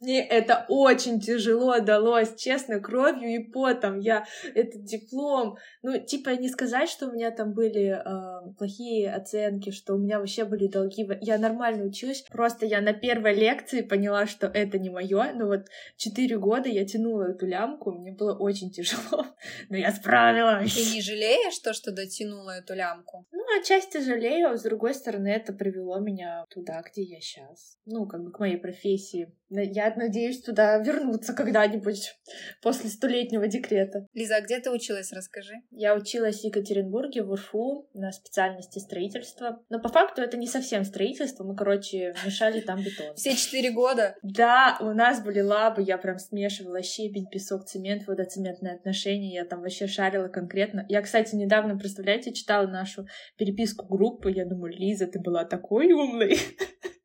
Мне 0.00 0.26
это 0.26 0.64
очень 0.68 1.20
тяжело 1.20 1.78
далось, 1.80 2.34
честно, 2.36 2.80
кровью 2.80 3.28
и 3.28 3.38
потом. 3.38 3.98
Я 3.98 4.24
этот 4.54 4.82
диплом, 4.84 5.58
ну, 5.82 5.98
типа, 5.98 6.30
не 6.30 6.48
сказать, 6.48 6.88
что 6.88 7.08
у 7.08 7.12
меня 7.12 7.30
там 7.30 7.52
были 7.52 8.00
э, 8.02 8.52
плохие 8.56 9.12
оценки, 9.12 9.70
что 9.70 9.94
у 9.94 9.98
меня 9.98 10.18
вообще 10.18 10.46
были 10.46 10.68
долги. 10.68 11.06
Я 11.20 11.36
нормально 11.36 11.84
училась, 11.84 12.22
просто 12.22 12.64
я 12.64 12.80
на 12.80 12.94
первой 12.94 13.34
лекции 13.34 13.82
поняла, 13.82 14.26
что 14.26 14.46
это 14.46 14.78
не 14.78 14.88
мое. 14.88 15.32
Но 15.34 15.46
вот 15.46 15.66
четыре 15.96 16.38
года 16.38 16.70
я 16.70 16.86
тянула 16.86 17.32
эту 17.32 17.46
лямку, 17.46 17.92
мне 17.92 18.12
было 18.12 18.34
очень 18.34 18.70
тяжело, 18.70 19.26
но 19.68 19.76
я 19.76 19.92
справилась. 19.92 20.74
Ты 20.74 20.94
не 20.94 21.02
жалеешь 21.02 21.58
то, 21.58 21.74
что 21.74 21.92
дотянула 21.92 22.58
эту 22.58 22.74
лямку? 22.74 23.26
Ну, 23.32 23.60
отчасти 23.60 23.98
жалею, 23.98 24.50
а 24.50 24.56
с 24.56 24.62
другой 24.62 24.94
стороны, 24.94 25.28
это 25.28 25.52
привело 25.52 25.98
меня 25.98 26.46
туда, 26.48 26.82
где 26.90 27.02
я 27.02 27.20
сейчас. 27.20 27.76
Ну, 27.84 28.06
как 28.06 28.22
бы 28.24 28.32
к 28.32 28.38
моей 28.38 28.56
профессии. 28.56 29.30
Я 29.50 29.92
надеюсь 29.96 30.42
туда 30.42 30.78
вернуться 30.78 31.32
когда-нибудь 31.32 32.14
после 32.62 32.88
столетнего 32.88 33.48
декрета. 33.48 34.06
Лиза, 34.14 34.36
а 34.36 34.40
где 34.40 34.60
ты 34.60 34.70
училась, 34.70 35.12
расскажи? 35.12 35.54
Я 35.70 35.96
училась 35.96 36.40
в 36.40 36.44
Екатеринбурге, 36.44 37.22
в 37.22 37.30
УРФУ, 37.32 37.88
на 37.94 38.12
специальности 38.12 38.78
строительства. 38.78 39.60
Но 39.68 39.80
по 39.80 39.88
факту 39.88 40.22
это 40.22 40.36
не 40.36 40.46
совсем 40.46 40.84
строительство, 40.84 41.42
мы, 41.42 41.56
короче, 41.56 42.14
мешали 42.24 42.60
там 42.60 42.80
бетон. 42.82 43.14
Все 43.16 43.34
четыре 43.34 43.72
года? 43.72 44.16
Да, 44.22 44.78
у 44.80 44.92
нас 44.92 45.22
были 45.22 45.40
лабы, 45.40 45.82
я 45.82 45.98
прям 45.98 46.18
смешивала 46.18 46.82
щебень, 46.82 47.26
песок, 47.28 47.64
цемент, 47.64 48.06
водоцементные 48.06 48.74
отношения, 48.74 49.34
я 49.34 49.44
там 49.44 49.62
вообще 49.62 49.88
шарила 49.88 50.28
конкретно. 50.28 50.86
Я, 50.88 51.02
кстати, 51.02 51.34
недавно, 51.34 51.76
представляете, 51.76 52.32
читала 52.32 52.66
нашу 52.68 53.06
переписку 53.36 53.86
группы, 53.86 54.30
я 54.30 54.44
думаю, 54.44 54.72
Лиза, 54.72 55.06
ты 55.06 55.18
была 55.18 55.44
такой 55.44 55.92
умной. 55.92 56.38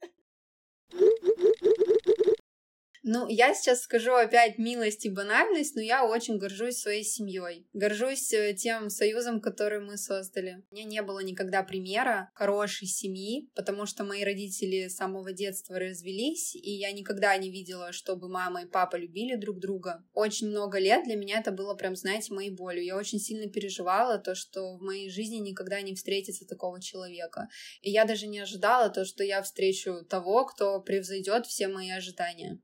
Ну, 3.08 3.28
я 3.30 3.54
сейчас 3.54 3.84
скажу 3.84 4.15
опять 4.15 4.58
милость 4.58 5.06
и 5.06 5.12
банальность, 5.12 5.76
но 5.76 5.82
я 5.82 6.04
очень 6.04 6.39
горжусь 6.39 6.80
своей 6.80 7.04
семьей. 7.04 7.68
Горжусь 7.72 8.34
э, 8.34 8.56
тем 8.56 8.89
союзом, 8.89 9.41
который 9.41 9.80
мы 9.80 9.96
создали. 9.96 10.63
У 10.72 10.74
меня 10.74 10.86
не 10.86 11.02
было 11.04 11.20
никогда 11.20 11.62
примера 11.62 12.32
хорошей 12.34 12.88
семьи, 12.88 13.48
потому 13.54 13.86
что 13.86 14.06
мои 14.06 14.24
родители 14.24 14.88
с 14.88 14.96
самого 14.96 15.34
детства 15.34 15.78
развелись, 15.78 16.56
и 16.56 16.72
я 16.72 16.91
никогда 16.94 17.38
не 17.38 17.52
видела, 17.52 17.91
чтобы 17.91 18.28
мама 18.28 18.63
и 18.63 18.65
папа 18.65 18.96
любили 18.96 19.36
друг 19.36 19.60
друга. 19.60 20.04
Очень 20.15 20.48
много 20.48 20.80
лет 20.80 21.04
для 21.04 21.15
меня 21.15 21.41
это 21.41 21.52
было 21.52 21.76
прям, 21.76 21.96
знаете, 21.96 22.34
моей 22.34 22.50
болью. 22.50 22.84
Я 22.84 22.98
очень 22.98 23.20
сильно 23.20 23.48
переживала 23.48 24.18
то, 24.18 24.34
что 24.34 24.78
в 24.78 24.82
моей 24.82 25.12
жизни 25.12 25.36
никогда 25.36 25.80
не 25.82 25.94
встретится 25.94 26.48
такого 26.48 26.82
человека. 26.82 27.50
И 27.84 27.91
я 27.91 28.06
даже 28.06 28.26
не 28.26 28.39
ожидала 28.39 28.89
то, 28.89 29.06
что 29.06 29.24
я 29.24 29.44
встречу 29.44 30.04
того, 30.10 30.48
кто 30.48 30.82
превзойдет 30.82 31.46
все 31.46 31.68
мои 31.68 31.91
ожидания. 31.91 32.60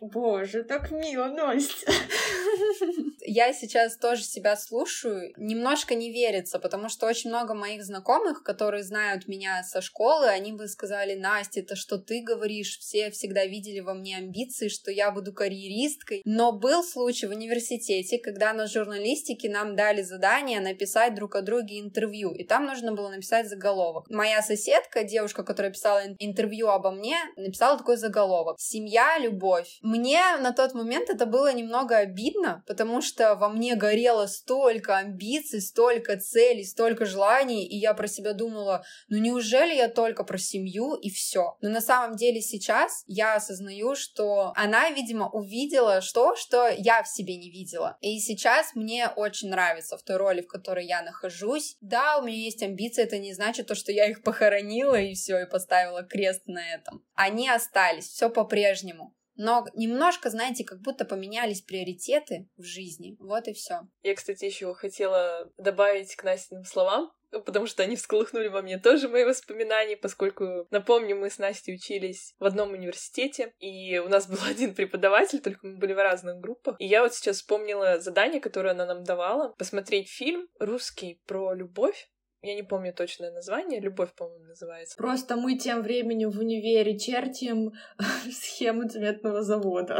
Боже, 0.00 0.62
так 0.62 0.90
мило, 0.90 1.28
Настя. 1.28 1.92
Я 3.30 3.52
сейчас 3.52 3.98
тоже 3.98 4.24
себя 4.24 4.56
слушаю, 4.56 5.34
немножко 5.36 5.94
не 5.94 6.10
верится, 6.10 6.58
потому 6.58 6.88
что 6.88 7.06
очень 7.06 7.28
много 7.28 7.52
моих 7.52 7.84
знакомых, 7.84 8.42
которые 8.42 8.82
знают 8.82 9.28
меня 9.28 9.62
со 9.64 9.82
школы, 9.82 10.28
они 10.28 10.52
бы 10.52 10.66
сказали, 10.66 11.14
Настя, 11.14 11.60
это 11.60 11.76
что 11.76 11.98
ты 11.98 12.22
говоришь? 12.22 12.78
Все 12.78 13.10
всегда 13.10 13.44
видели 13.44 13.80
во 13.80 13.92
мне 13.92 14.16
амбиции, 14.16 14.68
что 14.68 14.90
я 14.90 15.10
буду 15.10 15.34
карьеристкой. 15.34 16.22
Но 16.24 16.52
был 16.52 16.82
случай 16.82 17.26
в 17.26 17.32
университете, 17.32 18.18
когда 18.18 18.54
на 18.54 18.66
журналистике 18.66 19.50
нам 19.50 19.76
дали 19.76 20.00
задание 20.00 20.60
написать 20.60 21.14
друг 21.14 21.36
о 21.36 21.42
друге 21.42 21.80
интервью, 21.80 22.32
и 22.32 22.44
там 22.44 22.64
нужно 22.64 22.92
было 22.92 23.10
написать 23.10 23.46
заголовок. 23.46 24.06
Моя 24.08 24.40
соседка, 24.40 25.04
девушка, 25.04 25.44
которая 25.44 25.70
писала 25.70 26.00
интервью 26.18 26.68
обо 26.68 26.92
мне, 26.92 27.18
написала 27.36 27.76
такой 27.76 27.98
заголовок. 27.98 28.56
Семья, 28.58 29.18
любовь. 29.18 29.78
Мне 29.82 30.22
на 30.40 30.52
тот 30.52 30.72
момент 30.72 31.10
это 31.10 31.26
было 31.26 31.52
немного 31.52 31.98
обидно, 31.98 32.64
потому 32.66 33.02
что 33.02 33.17
во 33.20 33.48
мне 33.48 33.76
горело 33.76 34.26
столько 34.26 34.96
амбиций, 34.96 35.60
столько 35.60 36.16
целей, 36.18 36.64
столько 36.64 37.04
желаний, 37.06 37.66
и 37.66 37.76
я 37.76 37.94
про 37.94 38.06
себя 38.06 38.32
думала, 38.32 38.84
ну 39.08 39.18
неужели 39.18 39.74
я 39.74 39.88
только 39.88 40.24
про 40.24 40.38
семью 40.38 40.94
и 40.94 41.10
все? 41.10 41.56
Но 41.60 41.68
на 41.68 41.80
самом 41.80 42.16
деле 42.16 42.40
сейчас 42.40 43.04
я 43.06 43.34
осознаю, 43.34 43.94
что 43.94 44.52
она, 44.56 44.90
видимо, 44.90 45.28
увидела 45.28 46.00
то, 46.12 46.36
что 46.36 46.68
я 46.68 47.02
в 47.02 47.08
себе 47.08 47.36
не 47.36 47.50
видела. 47.50 47.96
И 48.00 48.18
сейчас 48.18 48.74
мне 48.74 49.08
очень 49.08 49.50
нравится 49.50 49.96
в 49.96 50.02
той 50.02 50.16
роли, 50.16 50.42
в 50.42 50.48
которой 50.48 50.86
я 50.86 51.02
нахожусь. 51.02 51.76
Да, 51.80 52.18
у 52.18 52.24
меня 52.24 52.36
есть 52.36 52.62
амбиции, 52.62 53.02
это 53.02 53.18
не 53.18 53.34
значит 53.34 53.66
то, 53.66 53.74
что 53.74 53.92
я 53.92 54.08
их 54.08 54.22
похоронила 54.22 55.00
и 55.00 55.14
все, 55.14 55.40
и 55.40 55.50
поставила 55.50 56.02
крест 56.02 56.42
на 56.46 56.74
этом. 56.74 57.04
Они 57.14 57.48
остались, 57.48 58.08
все 58.08 58.30
по-прежнему 58.30 59.14
но 59.38 59.64
немножко, 59.74 60.28
знаете, 60.28 60.64
как 60.64 60.80
будто 60.80 61.04
поменялись 61.04 61.62
приоритеты 61.62 62.48
в 62.56 62.64
жизни. 62.64 63.16
Вот 63.20 63.46
и 63.48 63.54
все. 63.54 63.82
Я, 64.02 64.14
кстати, 64.14 64.44
еще 64.44 64.74
хотела 64.74 65.50
добавить 65.56 66.16
к 66.16 66.24
Настиным 66.24 66.64
словам, 66.64 67.12
потому 67.30 67.66
что 67.66 67.82
они 67.82 67.96
всколыхнули 67.96 68.48
во 68.48 68.62
мне 68.62 68.78
тоже 68.78 69.08
мои 69.08 69.24
воспоминания, 69.24 69.96
поскольку, 69.96 70.66
напомню, 70.70 71.16
мы 71.16 71.30
с 71.30 71.38
Настей 71.38 71.74
учились 71.74 72.34
в 72.38 72.44
одном 72.44 72.72
университете, 72.72 73.52
и 73.58 73.98
у 73.98 74.08
нас 74.08 74.26
был 74.26 74.38
один 74.48 74.74
преподаватель, 74.74 75.40
только 75.40 75.66
мы 75.66 75.78
были 75.78 75.92
в 75.92 76.02
разных 76.02 76.40
группах. 76.40 76.76
И 76.80 76.86
я 76.86 77.02
вот 77.02 77.14
сейчас 77.14 77.36
вспомнила 77.36 78.00
задание, 78.00 78.40
которое 78.40 78.70
она 78.70 78.86
нам 78.86 79.04
давала, 79.04 79.54
посмотреть 79.58 80.08
фильм 80.08 80.48
русский 80.58 81.20
про 81.26 81.54
любовь, 81.54 82.10
я 82.40 82.54
не 82.54 82.62
помню 82.62 82.92
точное 82.94 83.32
название. 83.32 83.80
Любовь, 83.80 84.14
по-моему, 84.14 84.44
называется. 84.44 84.96
Просто 84.96 85.34
мы 85.36 85.58
тем 85.58 85.82
временем 85.82 86.30
в 86.30 86.38
универе 86.38 86.96
чертим 86.96 87.72
схему 88.32 88.88
цветного 88.88 89.42
завода. 89.42 89.98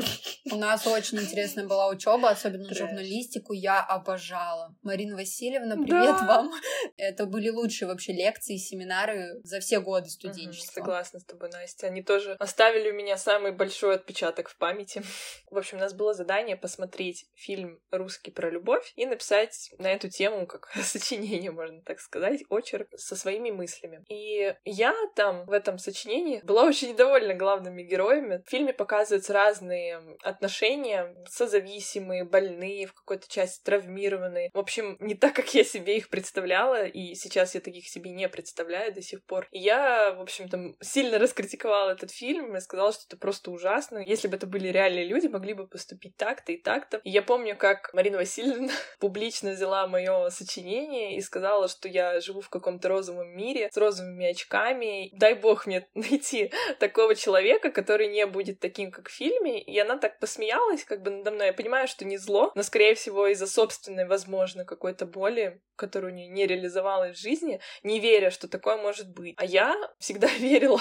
У 0.52 0.56
нас 0.56 0.86
очень 0.86 1.18
интересная 1.18 1.66
была 1.66 1.88
учеба, 1.88 2.30
особенно 2.30 2.66
Трэш. 2.66 2.78
журналистику. 2.78 3.54
Я 3.54 3.82
обожала. 3.82 4.72
Марина 4.82 5.16
Васильевна, 5.16 5.74
привет 5.74 6.16
да. 6.20 6.26
вам. 6.26 6.52
Это 6.96 7.26
были 7.26 7.48
лучшие 7.48 7.88
вообще 7.88 8.12
лекции, 8.12 8.56
семинары 8.56 9.40
за 9.42 9.58
все 9.58 9.80
годы 9.80 10.08
студенчества. 10.08 10.80
Угу, 10.80 10.86
согласна 10.86 11.18
с 11.18 11.24
тобой, 11.24 11.50
Настя. 11.50 11.88
Они 11.88 12.04
тоже 12.04 12.36
оставили 12.38 12.90
у 12.90 12.94
меня 12.94 13.16
самый 13.16 13.50
большой 13.50 13.96
отпечаток 13.96 14.48
в 14.48 14.56
памяти. 14.58 15.02
В 15.50 15.58
общем, 15.58 15.78
у 15.78 15.80
нас 15.80 15.92
было 15.92 16.14
задание 16.14 16.56
посмотреть 16.56 17.26
фильм 17.34 17.80
«Русский 17.90 18.30
про 18.30 18.48
любовь» 18.48 18.92
и 18.94 19.06
написать 19.06 19.70
на 19.78 19.88
эту 19.88 20.08
тему 20.08 20.46
как 20.46 20.70
сочинение, 20.84 21.50
можно 21.50 21.82
так 21.82 21.98
сказать 21.98 22.27
сказать, 22.28 22.46
очерк 22.50 22.88
со 22.96 23.16
своими 23.16 23.50
мыслями. 23.50 24.04
И 24.08 24.54
я 24.64 24.94
там 25.14 25.44
в 25.46 25.52
этом 25.52 25.78
сочинении 25.78 26.40
была 26.42 26.64
очень 26.64 26.90
недовольна 26.90 27.34
главными 27.34 27.82
героями. 27.82 28.42
В 28.46 28.50
фильме 28.50 28.72
показываются 28.72 29.32
разные 29.32 30.00
отношения, 30.22 31.14
созависимые, 31.28 32.24
больные, 32.24 32.86
в 32.86 32.94
какой-то 32.94 33.28
части 33.28 33.62
травмированные. 33.64 34.50
В 34.52 34.58
общем, 34.58 34.96
не 35.00 35.14
так, 35.14 35.34
как 35.34 35.52
я 35.54 35.64
себе 35.64 35.96
их 35.96 36.08
представляла, 36.08 36.84
и 36.84 37.14
сейчас 37.14 37.54
я 37.54 37.60
таких 37.60 37.88
себе 37.88 38.10
не 38.10 38.28
представляю 38.28 38.92
до 38.92 39.02
сих 39.02 39.24
пор. 39.24 39.48
И 39.50 39.58
я, 39.58 40.12
в 40.12 40.20
общем-то, 40.20 40.74
сильно 40.80 41.18
раскритиковала 41.18 41.90
этот 41.90 42.10
фильм 42.10 42.56
и 42.56 42.60
сказала, 42.60 42.92
что 42.92 43.04
это 43.08 43.16
просто 43.16 43.50
ужасно. 43.50 44.02
Если 44.06 44.28
бы 44.28 44.36
это 44.36 44.46
были 44.46 44.68
реальные 44.68 45.04
люди, 45.04 45.26
могли 45.26 45.54
бы 45.54 45.66
поступить 45.66 46.16
так-то 46.16 46.52
и 46.52 46.56
так-то. 46.56 47.00
И 47.04 47.10
я 47.10 47.22
помню, 47.22 47.56
как 47.56 47.92
Марина 47.94 48.18
Васильевна 48.18 48.72
публично 49.00 49.50
взяла 49.50 49.86
мое 49.86 50.30
сочинение 50.30 51.16
и 51.16 51.20
сказала, 51.20 51.68
что 51.68 51.88
я 51.88 52.17
живу 52.20 52.40
в 52.40 52.48
каком-то 52.48 52.88
розовом 52.88 53.36
мире 53.36 53.68
с 53.72 53.76
розовыми 53.76 54.26
очками. 54.26 55.10
Дай 55.12 55.34
бог 55.34 55.66
мне 55.66 55.86
найти 55.94 56.52
такого 56.78 57.14
человека, 57.14 57.70
который 57.70 58.08
не 58.08 58.26
будет 58.26 58.60
таким, 58.60 58.90
как 58.90 59.08
в 59.08 59.12
фильме. 59.12 59.62
И 59.62 59.78
она 59.78 59.98
так 59.98 60.18
посмеялась 60.18 60.84
как 60.84 61.02
бы 61.02 61.10
надо 61.10 61.30
мной. 61.30 61.48
Я 61.48 61.52
понимаю, 61.52 61.88
что 61.88 62.04
не 62.04 62.18
зло, 62.18 62.52
но, 62.54 62.62
скорее 62.62 62.94
всего, 62.94 63.26
из-за 63.28 63.46
собственной, 63.46 64.06
возможно, 64.06 64.64
какой-то 64.64 65.06
боли, 65.06 65.60
которую 65.76 66.12
не, 66.12 66.28
не 66.28 66.46
реализовала 66.46 67.12
в 67.12 67.16
жизни, 67.16 67.60
не 67.82 68.00
веря, 68.00 68.30
что 68.30 68.48
такое 68.48 68.76
может 68.76 69.08
быть. 69.08 69.34
А 69.38 69.44
я 69.44 69.74
всегда 69.98 70.26
верила 70.38 70.80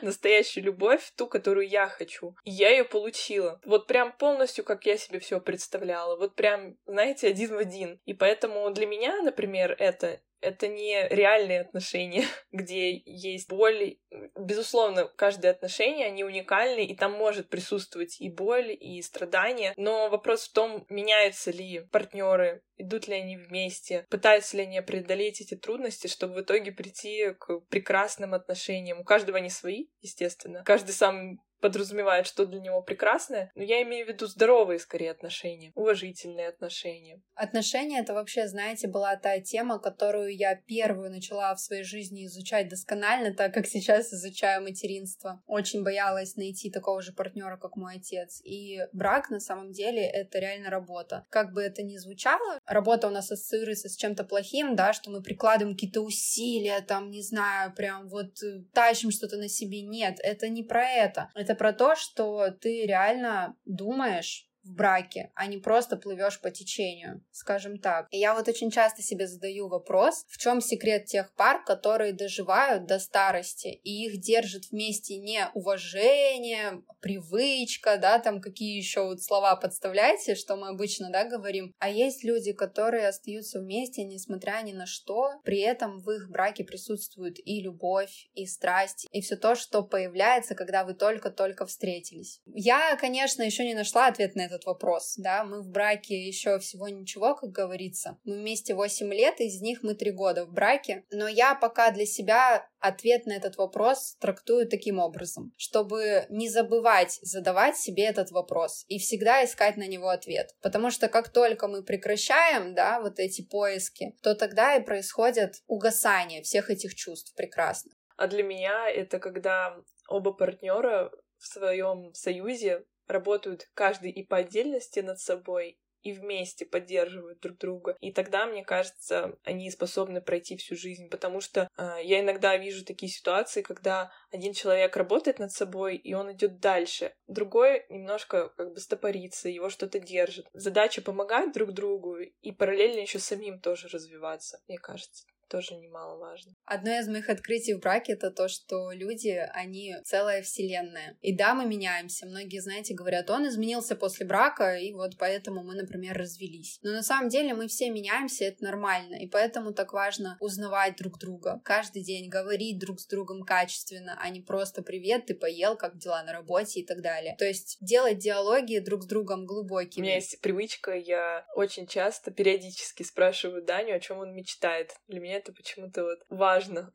в 0.00 0.02
настоящую 0.02 0.64
любовь, 0.64 1.12
ту, 1.16 1.26
которую 1.26 1.68
я 1.68 1.88
хочу. 1.88 2.36
И 2.44 2.50
я 2.50 2.70
ее 2.70 2.84
получила. 2.84 3.60
Вот 3.64 3.86
прям 3.86 4.12
полностью, 4.12 4.64
как 4.64 4.86
я 4.86 4.96
себе 4.96 5.18
все 5.18 5.40
представляла. 5.40 6.16
Вот 6.16 6.34
прям, 6.34 6.76
знаете, 6.86 7.28
один 7.28 7.54
в 7.54 7.58
один. 7.58 8.00
И 8.04 8.14
поэтому 8.14 8.70
для 8.70 8.86
меня, 8.86 9.20
например, 9.22 9.76
это 9.78 10.20
это 10.44 10.68
не 10.68 11.08
реальные 11.08 11.62
отношения, 11.62 12.24
где 12.52 12.96
есть 12.96 13.48
боль. 13.48 13.96
Безусловно, 14.38 15.06
каждое 15.16 15.50
отношение, 15.50 16.06
они 16.06 16.24
уникальны, 16.24 16.84
и 16.84 16.94
там 16.94 17.12
может 17.12 17.48
присутствовать 17.48 18.20
и 18.20 18.30
боль, 18.30 18.76
и 18.78 19.00
страдания. 19.02 19.72
Но 19.76 20.08
вопрос 20.08 20.48
в 20.48 20.52
том, 20.52 20.86
меняются 20.88 21.50
ли 21.50 21.80
партнеры, 21.90 22.62
идут 22.76 23.08
ли 23.08 23.14
они 23.14 23.36
вместе, 23.36 24.06
пытаются 24.10 24.56
ли 24.56 24.64
они 24.64 24.80
преодолеть 24.80 25.40
эти 25.40 25.54
трудности, 25.54 26.06
чтобы 26.06 26.34
в 26.34 26.40
итоге 26.42 26.72
прийти 26.72 27.32
к 27.38 27.60
прекрасным 27.70 28.34
отношениям. 28.34 29.00
У 29.00 29.04
каждого 29.04 29.38
они 29.38 29.50
свои, 29.50 29.86
естественно. 30.00 30.62
Каждый 30.64 30.92
сам 30.92 31.40
подразумевает, 31.64 32.26
что 32.26 32.44
для 32.44 32.60
него 32.60 32.82
прекрасное, 32.82 33.50
но 33.54 33.62
я 33.62 33.82
имею 33.84 34.04
в 34.04 34.10
виду 34.10 34.26
здоровые, 34.26 34.78
скорее, 34.78 35.12
отношения, 35.12 35.72
уважительные 35.74 36.48
отношения. 36.48 37.22
Отношения— 37.34 38.00
это 38.00 38.12
вообще, 38.12 38.46
знаете, 38.48 38.86
была 38.86 39.16
та 39.16 39.40
тема, 39.40 39.78
которую 39.78 40.36
я 40.36 40.56
первую 40.56 41.10
начала 41.10 41.54
в 41.54 41.60
своей 41.60 41.82
жизни 41.82 42.26
изучать 42.26 42.68
досконально, 42.68 43.32
так 43.32 43.54
как 43.54 43.66
сейчас 43.66 44.12
изучаю 44.12 44.62
материнство. 44.62 45.42
Очень 45.46 45.84
боялась 45.84 46.36
найти 46.36 46.70
такого 46.70 47.00
же 47.00 47.14
партнера, 47.14 47.56
как 47.56 47.76
мой 47.76 47.96
отец. 47.96 48.42
И 48.44 48.80
брак, 48.92 49.30
на 49.30 49.40
самом 49.40 49.72
деле, 49.72 50.04
это 50.04 50.40
реально 50.40 50.68
работа. 50.68 51.24
Как 51.30 51.54
бы 51.54 51.62
это 51.62 51.82
ни 51.82 51.96
звучало, 51.96 52.58
работа 52.66 53.08
у 53.08 53.10
нас 53.10 53.30
ассоциируется 53.30 53.88
с 53.88 53.96
чем-то 53.96 54.24
плохим, 54.24 54.76
да, 54.76 54.92
что 54.92 55.10
мы 55.10 55.22
прикладываем 55.22 55.74
какие-то 55.74 56.02
усилия, 56.02 56.82
там, 56.82 57.10
не 57.10 57.22
знаю, 57.22 57.72
прям 57.74 58.06
вот 58.08 58.42
э, 58.42 58.64
тащим 58.74 59.10
что-то 59.10 59.38
на 59.38 59.48
себе. 59.48 59.80
Нет, 59.80 60.18
это 60.22 60.50
не 60.50 60.62
про 60.62 60.86
это. 60.86 61.30
Это 61.34 61.53
про 61.54 61.72
то, 61.72 61.96
что 61.96 62.50
ты 62.50 62.86
реально 62.86 63.56
думаешь 63.64 64.48
в 64.64 64.72
браке, 64.72 65.30
а 65.34 65.46
не 65.46 65.58
просто 65.58 65.96
плывешь 65.96 66.40
по 66.40 66.50
течению, 66.50 67.24
скажем 67.30 67.78
так. 67.78 68.06
И 68.10 68.18
я 68.18 68.34
вот 68.34 68.48
очень 68.48 68.70
часто 68.70 69.02
себе 69.02 69.26
задаю 69.26 69.68
вопрос, 69.68 70.24
в 70.28 70.38
чем 70.38 70.60
секрет 70.60 71.06
тех 71.06 71.34
пар, 71.34 71.64
которые 71.64 72.12
доживают 72.12 72.86
до 72.86 72.98
старости, 72.98 73.68
и 73.68 74.06
их 74.06 74.20
держит 74.20 74.70
вместе 74.70 75.16
не 75.16 75.48
уважение, 75.54 76.82
привычка, 77.00 77.98
да, 77.98 78.18
там 78.18 78.40
какие 78.40 78.78
еще 78.78 79.04
вот 79.04 79.22
слова 79.22 79.56
подставляйте, 79.56 80.34
что 80.34 80.56
мы 80.56 80.68
обычно, 80.68 81.10
да, 81.10 81.24
говорим, 81.24 81.74
а 81.78 81.90
есть 81.90 82.24
люди, 82.24 82.52
которые 82.52 83.08
остаются 83.08 83.60
вместе, 83.60 84.04
несмотря 84.04 84.62
ни 84.62 84.72
на 84.72 84.86
что, 84.86 85.32
при 85.44 85.60
этом 85.60 85.98
в 85.98 86.10
их 86.10 86.30
браке 86.30 86.64
присутствует 86.64 87.36
и 87.44 87.60
любовь, 87.60 88.30
и 88.34 88.46
страсть, 88.46 89.06
и 89.10 89.20
все 89.20 89.36
то, 89.36 89.54
что 89.54 89.82
появляется, 89.82 90.54
когда 90.54 90.84
вы 90.84 90.94
только-только 90.94 91.66
встретились. 91.66 92.40
Я, 92.46 92.96
конечно, 92.96 93.42
еще 93.42 93.64
не 93.64 93.74
нашла 93.74 94.06
ответ 94.06 94.34
на 94.34 94.42
этот 94.42 94.53
этот 94.54 94.66
вопрос, 94.66 95.14
да, 95.16 95.44
мы 95.44 95.62
в 95.62 95.68
браке 95.68 96.26
еще 96.26 96.58
всего 96.58 96.88
ничего, 96.88 97.34
как 97.34 97.50
говорится. 97.50 98.18
Мы 98.24 98.36
вместе 98.36 98.74
8 98.74 99.12
лет, 99.12 99.40
из 99.40 99.60
них 99.60 99.82
мы 99.82 99.94
3 99.94 100.12
года 100.12 100.46
в 100.46 100.52
браке, 100.52 101.04
но 101.10 101.28
я 101.28 101.54
пока 101.54 101.90
для 101.90 102.06
себя 102.06 102.68
ответ 102.78 103.26
на 103.26 103.32
этот 103.32 103.56
вопрос 103.56 104.16
трактую 104.20 104.68
таким 104.68 104.98
образом, 104.98 105.52
чтобы 105.56 106.26
не 106.28 106.48
забывать 106.48 107.18
задавать 107.22 107.76
себе 107.76 108.04
этот 108.04 108.30
вопрос 108.30 108.84
и 108.88 108.98
всегда 108.98 109.44
искать 109.44 109.76
на 109.76 109.86
него 109.86 110.08
ответ. 110.08 110.54
Потому 110.60 110.90
что 110.90 111.08
как 111.08 111.30
только 111.30 111.68
мы 111.68 111.82
прекращаем, 111.82 112.74
да, 112.74 113.00
вот 113.00 113.18
эти 113.18 113.42
поиски, 113.42 114.14
то 114.22 114.34
тогда 114.34 114.76
и 114.76 114.84
происходит 114.84 115.62
угасание 115.66 116.42
всех 116.42 116.70
этих 116.70 116.94
чувств 116.94 117.34
прекрасных. 117.34 117.94
А 118.16 118.28
для 118.28 118.42
меня 118.42 118.88
это 118.88 119.18
когда 119.18 119.76
оба 120.08 120.32
партнера 120.32 121.10
в 121.38 121.46
своем 121.46 122.14
союзе 122.14 122.84
работают 123.06 123.68
каждый 123.74 124.10
и 124.10 124.24
по 124.24 124.38
отдельности 124.38 125.00
над 125.00 125.20
собой, 125.20 125.78
и 126.04 126.12
вместе 126.12 126.66
поддерживают 126.66 127.40
друг 127.40 127.58
друга. 127.58 127.96
И 128.00 128.12
тогда, 128.12 128.46
мне 128.46 128.62
кажется, 128.62 129.36
они 129.42 129.70
способны 129.70 130.20
пройти 130.20 130.56
всю 130.56 130.76
жизнь, 130.76 131.08
потому 131.08 131.40
что 131.40 131.68
э, 131.76 131.96
я 132.02 132.20
иногда 132.20 132.56
вижу 132.56 132.84
такие 132.84 133.10
ситуации, 133.10 133.62
когда 133.62 134.12
один 134.30 134.52
человек 134.52 134.96
работает 134.96 135.38
над 135.38 135.50
собой, 135.50 135.96
и 135.96 136.12
он 136.12 136.32
идет 136.32 136.60
дальше, 136.60 137.14
другой 137.26 137.86
немножко 137.88 138.50
как 138.50 138.74
бы 138.74 138.80
стопорится, 138.80 139.48
его 139.48 139.70
что-то 139.70 139.98
держит. 139.98 140.46
Задача 140.52 141.00
помогать 141.00 141.52
друг 141.52 141.72
другу 141.72 142.18
и 142.18 142.52
параллельно 142.52 143.00
еще 143.00 143.18
самим 143.18 143.58
тоже 143.58 143.88
развиваться, 143.88 144.60
мне 144.68 144.78
кажется 144.78 145.24
тоже 145.48 145.74
немаловажно. 145.76 146.54
Одно 146.64 146.98
из 146.98 147.08
моих 147.08 147.28
открытий 147.28 147.74
в 147.74 147.80
браке 147.80 148.12
это 148.12 148.30
то, 148.30 148.48
что 148.48 148.90
люди, 148.92 149.30
они 149.52 149.94
целая 150.04 150.42
вселенная. 150.42 151.16
И 151.20 151.36
да, 151.36 151.54
мы 151.54 151.66
меняемся. 151.66 152.26
Многие, 152.26 152.60
знаете, 152.60 152.94
говорят, 152.94 153.30
он 153.30 153.48
изменился 153.48 153.96
после 153.96 154.26
брака, 154.26 154.76
и 154.76 154.92
вот 154.92 155.16
поэтому 155.18 155.62
мы, 155.62 155.74
например, 155.74 156.16
развелись. 156.16 156.78
Но 156.82 156.92
на 156.92 157.02
самом 157.02 157.28
деле 157.28 157.54
мы 157.54 157.68
все 157.68 157.90
меняемся, 157.90 158.44
это 158.44 158.64
нормально. 158.64 159.16
И 159.16 159.28
поэтому 159.28 159.72
так 159.72 159.92
важно 159.92 160.36
узнавать 160.40 160.96
друг 160.96 161.18
друга. 161.18 161.60
Каждый 161.64 162.02
день 162.02 162.28
говорить 162.28 162.78
друг 162.78 163.00
с 163.00 163.06
другом 163.06 163.42
качественно, 163.42 164.18
а 164.20 164.30
не 164.30 164.40
просто 164.40 164.82
«привет, 164.82 165.26
ты 165.26 165.34
поел, 165.34 165.76
как 165.76 165.98
дела 165.98 166.22
на 166.22 166.32
работе» 166.32 166.80
и 166.80 166.86
так 166.86 167.00
далее. 167.00 167.36
То 167.38 167.44
есть 167.44 167.78
делать 167.80 168.18
диалоги 168.18 168.78
друг 168.78 169.04
с 169.04 169.06
другом 169.06 169.46
глубокими. 169.46 170.02
У 170.02 170.04
меня 170.04 170.16
есть 170.16 170.40
привычка, 170.40 170.92
я 170.92 171.46
очень 171.54 171.86
часто, 171.86 172.30
периодически 172.30 173.02
спрашиваю 173.02 173.62
Даню, 173.62 173.94
о 173.94 174.00
чем 174.00 174.18
он 174.18 174.34
мечтает. 174.34 174.94
Для 175.08 175.20
меня 175.20 175.33
это 175.34 175.52
почему-то 175.52 176.04
вот 176.04 176.20
важно. 176.28 176.92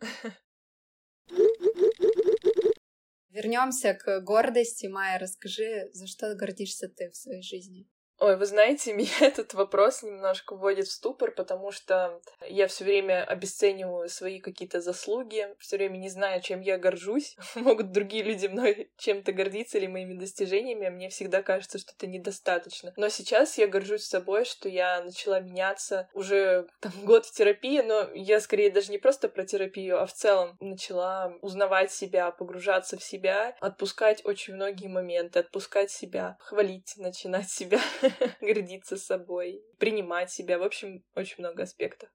Вернемся 3.29 3.93
к 3.93 4.21
гордости. 4.21 4.87
Майя, 4.87 5.19
расскажи, 5.19 5.89
за 5.93 6.07
что 6.07 6.35
гордишься 6.35 6.89
ты 6.89 7.11
в 7.11 7.15
своей 7.15 7.43
жизни? 7.43 7.87
Ой, 8.19 8.35
вы 8.35 8.45
знаете, 8.45 8.93
меня 8.99 9.09
этот 9.21 9.53
вопрос 9.53 10.03
немножко 10.03 10.55
вводит 10.55 10.87
в 10.87 10.91
ступор, 10.91 11.31
потому 11.31 11.71
что 11.71 12.19
я 12.47 12.67
все 12.67 12.83
время 12.83 13.23
обесцениваю 13.23 14.09
свои 14.09 14.39
какие-то 14.39 14.81
заслуги, 14.81 15.47
все 15.59 15.77
время 15.77 15.97
не 15.97 16.09
знаю, 16.09 16.41
чем 16.41 16.59
я 16.61 16.77
горжусь. 16.77 17.37
Могут 17.55 17.91
другие 17.91 18.23
люди 18.23 18.47
мной 18.47 18.91
чем-то 18.97 19.31
гордиться 19.31 19.77
или 19.77 19.87
моими 19.87 20.13
достижениями, 20.13 20.87
а 20.87 20.91
мне 20.91 21.09
всегда 21.09 21.41
кажется, 21.41 21.79
что 21.79 21.93
это 21.97 22.07
недостаточно. 22.07 22.93
Но 22.97 23.09
сейчас 23.09 23.57
я 23.57 23.67
горжусь 23.67 24.03
собой, 24.03 24.43
что 24.43 24.67
я 24.67 25.01
начала 25.01 25.39
меняться 25.39 26.09
уже 26.13 26.67
там 26.81 26.91
год 27.03 27.25
в 27.25 27.31
терапии, 27.31 27.81
но 27.81 28.09
я 28.13 28.41
скорее 28.41 28.69
даже 28.69 28.91
не 28.91 28.97
просто 28.97 29.29
про 29.29 29.45
терапию, 29.45 30.01
а 30.01 30.05
в 30.05 30.13
целом 30.13 30.57
начала 30.59 31.33
узнавать 31.41 31.93
себя, 31.93 32.31
погружаться 32.31 32.97
в 32.97 33.03
себя, 33.03 33.55
отпускать 33.61 34.25
очень 34.25 34.55
многие 34.55 34.87
моменты, 34.87 35.39
отпускать 35.39 35.91
себя, 35.91 36.37
хвалить, 36.39 36.95
начинать 36.97 37.49
себя. 37.49 37.79
гордиться 38.41 38.97
собой, 38.97 39.61
принимать 39.77 40.31
себя. 40.31 40.59
В 40.59 40.63
общем, 40.63 41.03
очень 41.15 41.35
много 41.39 41.63
аспектов. 41.63 42.09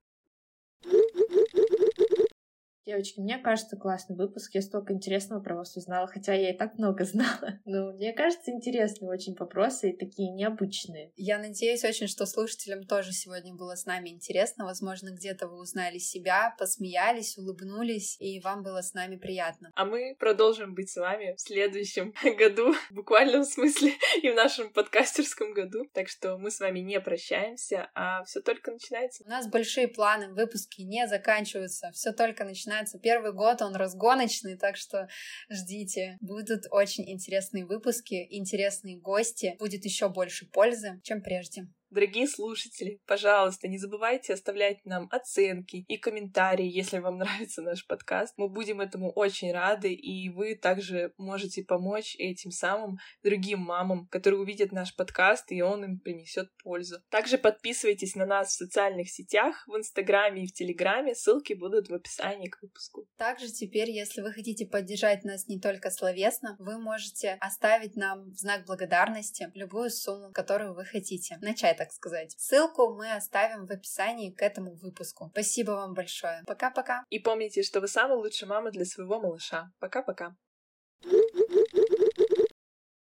Девочки, 2.85 3.19
мне 3.19 3.39
кажется, 3.39 3.77
классный 3.77 4.15
выпуск. 4.15 4.53
Я 4.53 4.61
столько 4.61 4.93
интересного 4.93 5.41
про 5.41 5.55
вас 5.55 5.75
узнала, 5.75 6.05
хотя 6.05 6.33
я 6.35 6.51
и 6.51 6.57
так 6.57 6.77
много 6.77 7.03
знала. 7.03 7.59
Но 7.65 7.93
мне 7.93 8.13
кажется, 8.13 8.51
интересные 8.51 9.09
очень 9.09 9.33
вопросы 9.33 9.89
и 9.89 9.97
такие 9.97 10.29
необычные. 10.31 11.11
Я 11.15 11.39
надеюсь 11.39 11.83
очень, 11.83 12.05
что 12.05 12.27
слушателям 12.27 12.83
тоже 12.83 13.11
сегодня 13.11 13.55
было 13.55 13.75
с 13.75 13.87
нами 13.87 14.09
интересно. 14.09 14.65
Возможно, 14.65 15.09
где-то 15.09 15.47
вы 15.47 15.57
узнали 15.57 15.97
себя, 15.97 16.55
посмеялись, 16.59 17.39
улыбнулись, 17.39 18.17
и 18.19 18.39
вам 18.41 18.61
было 18.61 18.83
с 18.83 18.93
нами 18.93 19.15
приятно. 19.15 19.71
А 19.73 19.85
мы 19.85 20.15
продолжим 20.19 20.75
быть 20.75 20.91
с 20.91 20.97
вами 20.97 21.33
в 21.33 21.41
следующем 21.41 22.13
году, 22.37 22.73
в 22.91 22.93
буквальном 22.93 23.45
смысле, 23.45 23.93
и 24.21 24.29
в 24.29 24.35
нашем 24.35 24.71
подкастерском 24.71 25.53
году. 25.53 25.85
Так 25.91 26.07
что 26.07 26.37
мы 26.37 26.51
с 26.51 26.59
вами 26.59 26.81
не 26.81 27.01
прощаемся, 27.01 27.89
а 27.95 28.23
все 28.25 28.41
только 28.41 28.69
начинается. 28.69 29.23
У 29.25 29.27
нас 29.27 29.47
большие 29.47 29.87
планы, 29.87 30.31
выпуски 30.31 30.83
не 30.83 31.07
заканчиваются, 31.07 31.89
все 31.91 32.11
только 32.11 32.43
начинается 32.43 32.74
начинается 32.75 32.99
первый 32.99 33.33
год, 33.33 33.61
он 33.61 33.75
разгоночный, 33.75 34.57
так 34.57 34.75
что 34.75 35.07
ждите. 35.49 36.17
Будут 36.21 36.65
очень 36.71 37.09
интересные 37.09 37.65
выпуски, 37.65 38.27
интересные 38.29 38.99
гости, 38.99 39.55
будет 39.59 39.85
еще 39.85 40.09
больше 40.09 40.45
пользы, 40.47 40.99
чем 41.03 41.21
прежде. 41.21 41.67
Дорогие 41.95 42.27
слушатели, 42.27 42.99
пожалуйста, 43.07 43.69
не 43.69 43.77
забывайте 43.77 44.33
оставлять 44.33 44.85
нам 44.85 45.07
оценки 45.11 45.85
и 45.87 45.95
комментарии, 45.95 46.67
если 46.69 46.99
вам 46.99 47.17
нравится 47.19 47.61
наш 47.61 47.87
подкаст. 47.87 48.33
Мы 48.35 48.49
будем 48.49 48.81
этому 48.81 49.13
очень 49.13 49.53
рады, 49.53 49.93
и 49.93 50.27
вы 50.27 50.55
также 50.55 51.13
можете 51.17 51.63
помочь 51.63 52.17
этим 52.19 52.51
самым 52.51 52.97
другим 53.23 53.59
мамам, 53.59 54.07
которые 54.07 54.41
увидят 54.41 54.73
наш 54.73 54.93
подкаст, 54.93 55.53
и 55.53 55.61
он 55.61 55.85
им 55.85 55.99
принесет 56.01 56.49
пользу. 56.61 56.97
Также 57.09 57.37
подписывайтесь 57.37 58.15
на 58.15 58.25
нас 58.25 58.49
в 58.49 58.57
социальных 58.57 59.09
сетях, 59.09 59.63
в 59.65 59.77
Инстаграме 59.77 60.43
и 60.43 60.47
в 60.47 60.53
Телеграме, 60.53 61.15
ссылки 61.15 61.53
будут 61.53 61.87
в 61.87 61.93
описании 61.93 62.49
к 62.49 62.61
выпуску. 62.61 63.07
Также 63.15 63.47
теперь, 63.47 63.89
если 63.89 64.19
вы 64.19 64.33
хотите 64.33 64.65
поддержать 64.65 65.23
нас 65.23 65.47
не 65.47 65.61
только 65.61 65.89
словесно, 65.91 66.57
вы 66.59 66.77
можете 66.77 67.37
оставить 67.39 67.95
нам 67.95 68.31
в 68.31 68.37
знак 68.37 68.65
благодарности 68.65 69.49
любую 69.53 69.89
сумму, 69.91 70.33
которую 70.33 70.73
вы 70.73 70.83
хотите. 70.83 71.37
Начать 71.39 71.84
так 71.85 71.93
сказать. 71.93 72.35
Ссылку 72.37 72.93
мы 72.95 73.13
оставим 73.13 73.65
в 73.65 73.71
описании 73.71 74.31
к 74.31 74.41
этому 74.41 74.75
выпуску. 74.75 75.29
Спасибо 75.31 75.71
вам 75.71 75.93
большое. 75.93 76.43
Пока-пока. 76.47 77.03
И 77.09 77.19
помните, 77.19 77.61
что 77.63 77.79
вы 77.79 77.87
самая 77.87 78.17
лучшая 78.17 78.49
мама 78.49 78.71
для 78.71 78.85
своего 78.85 79.19
малыша. 79.19 79.71
Пока-пока. 79.79 80.35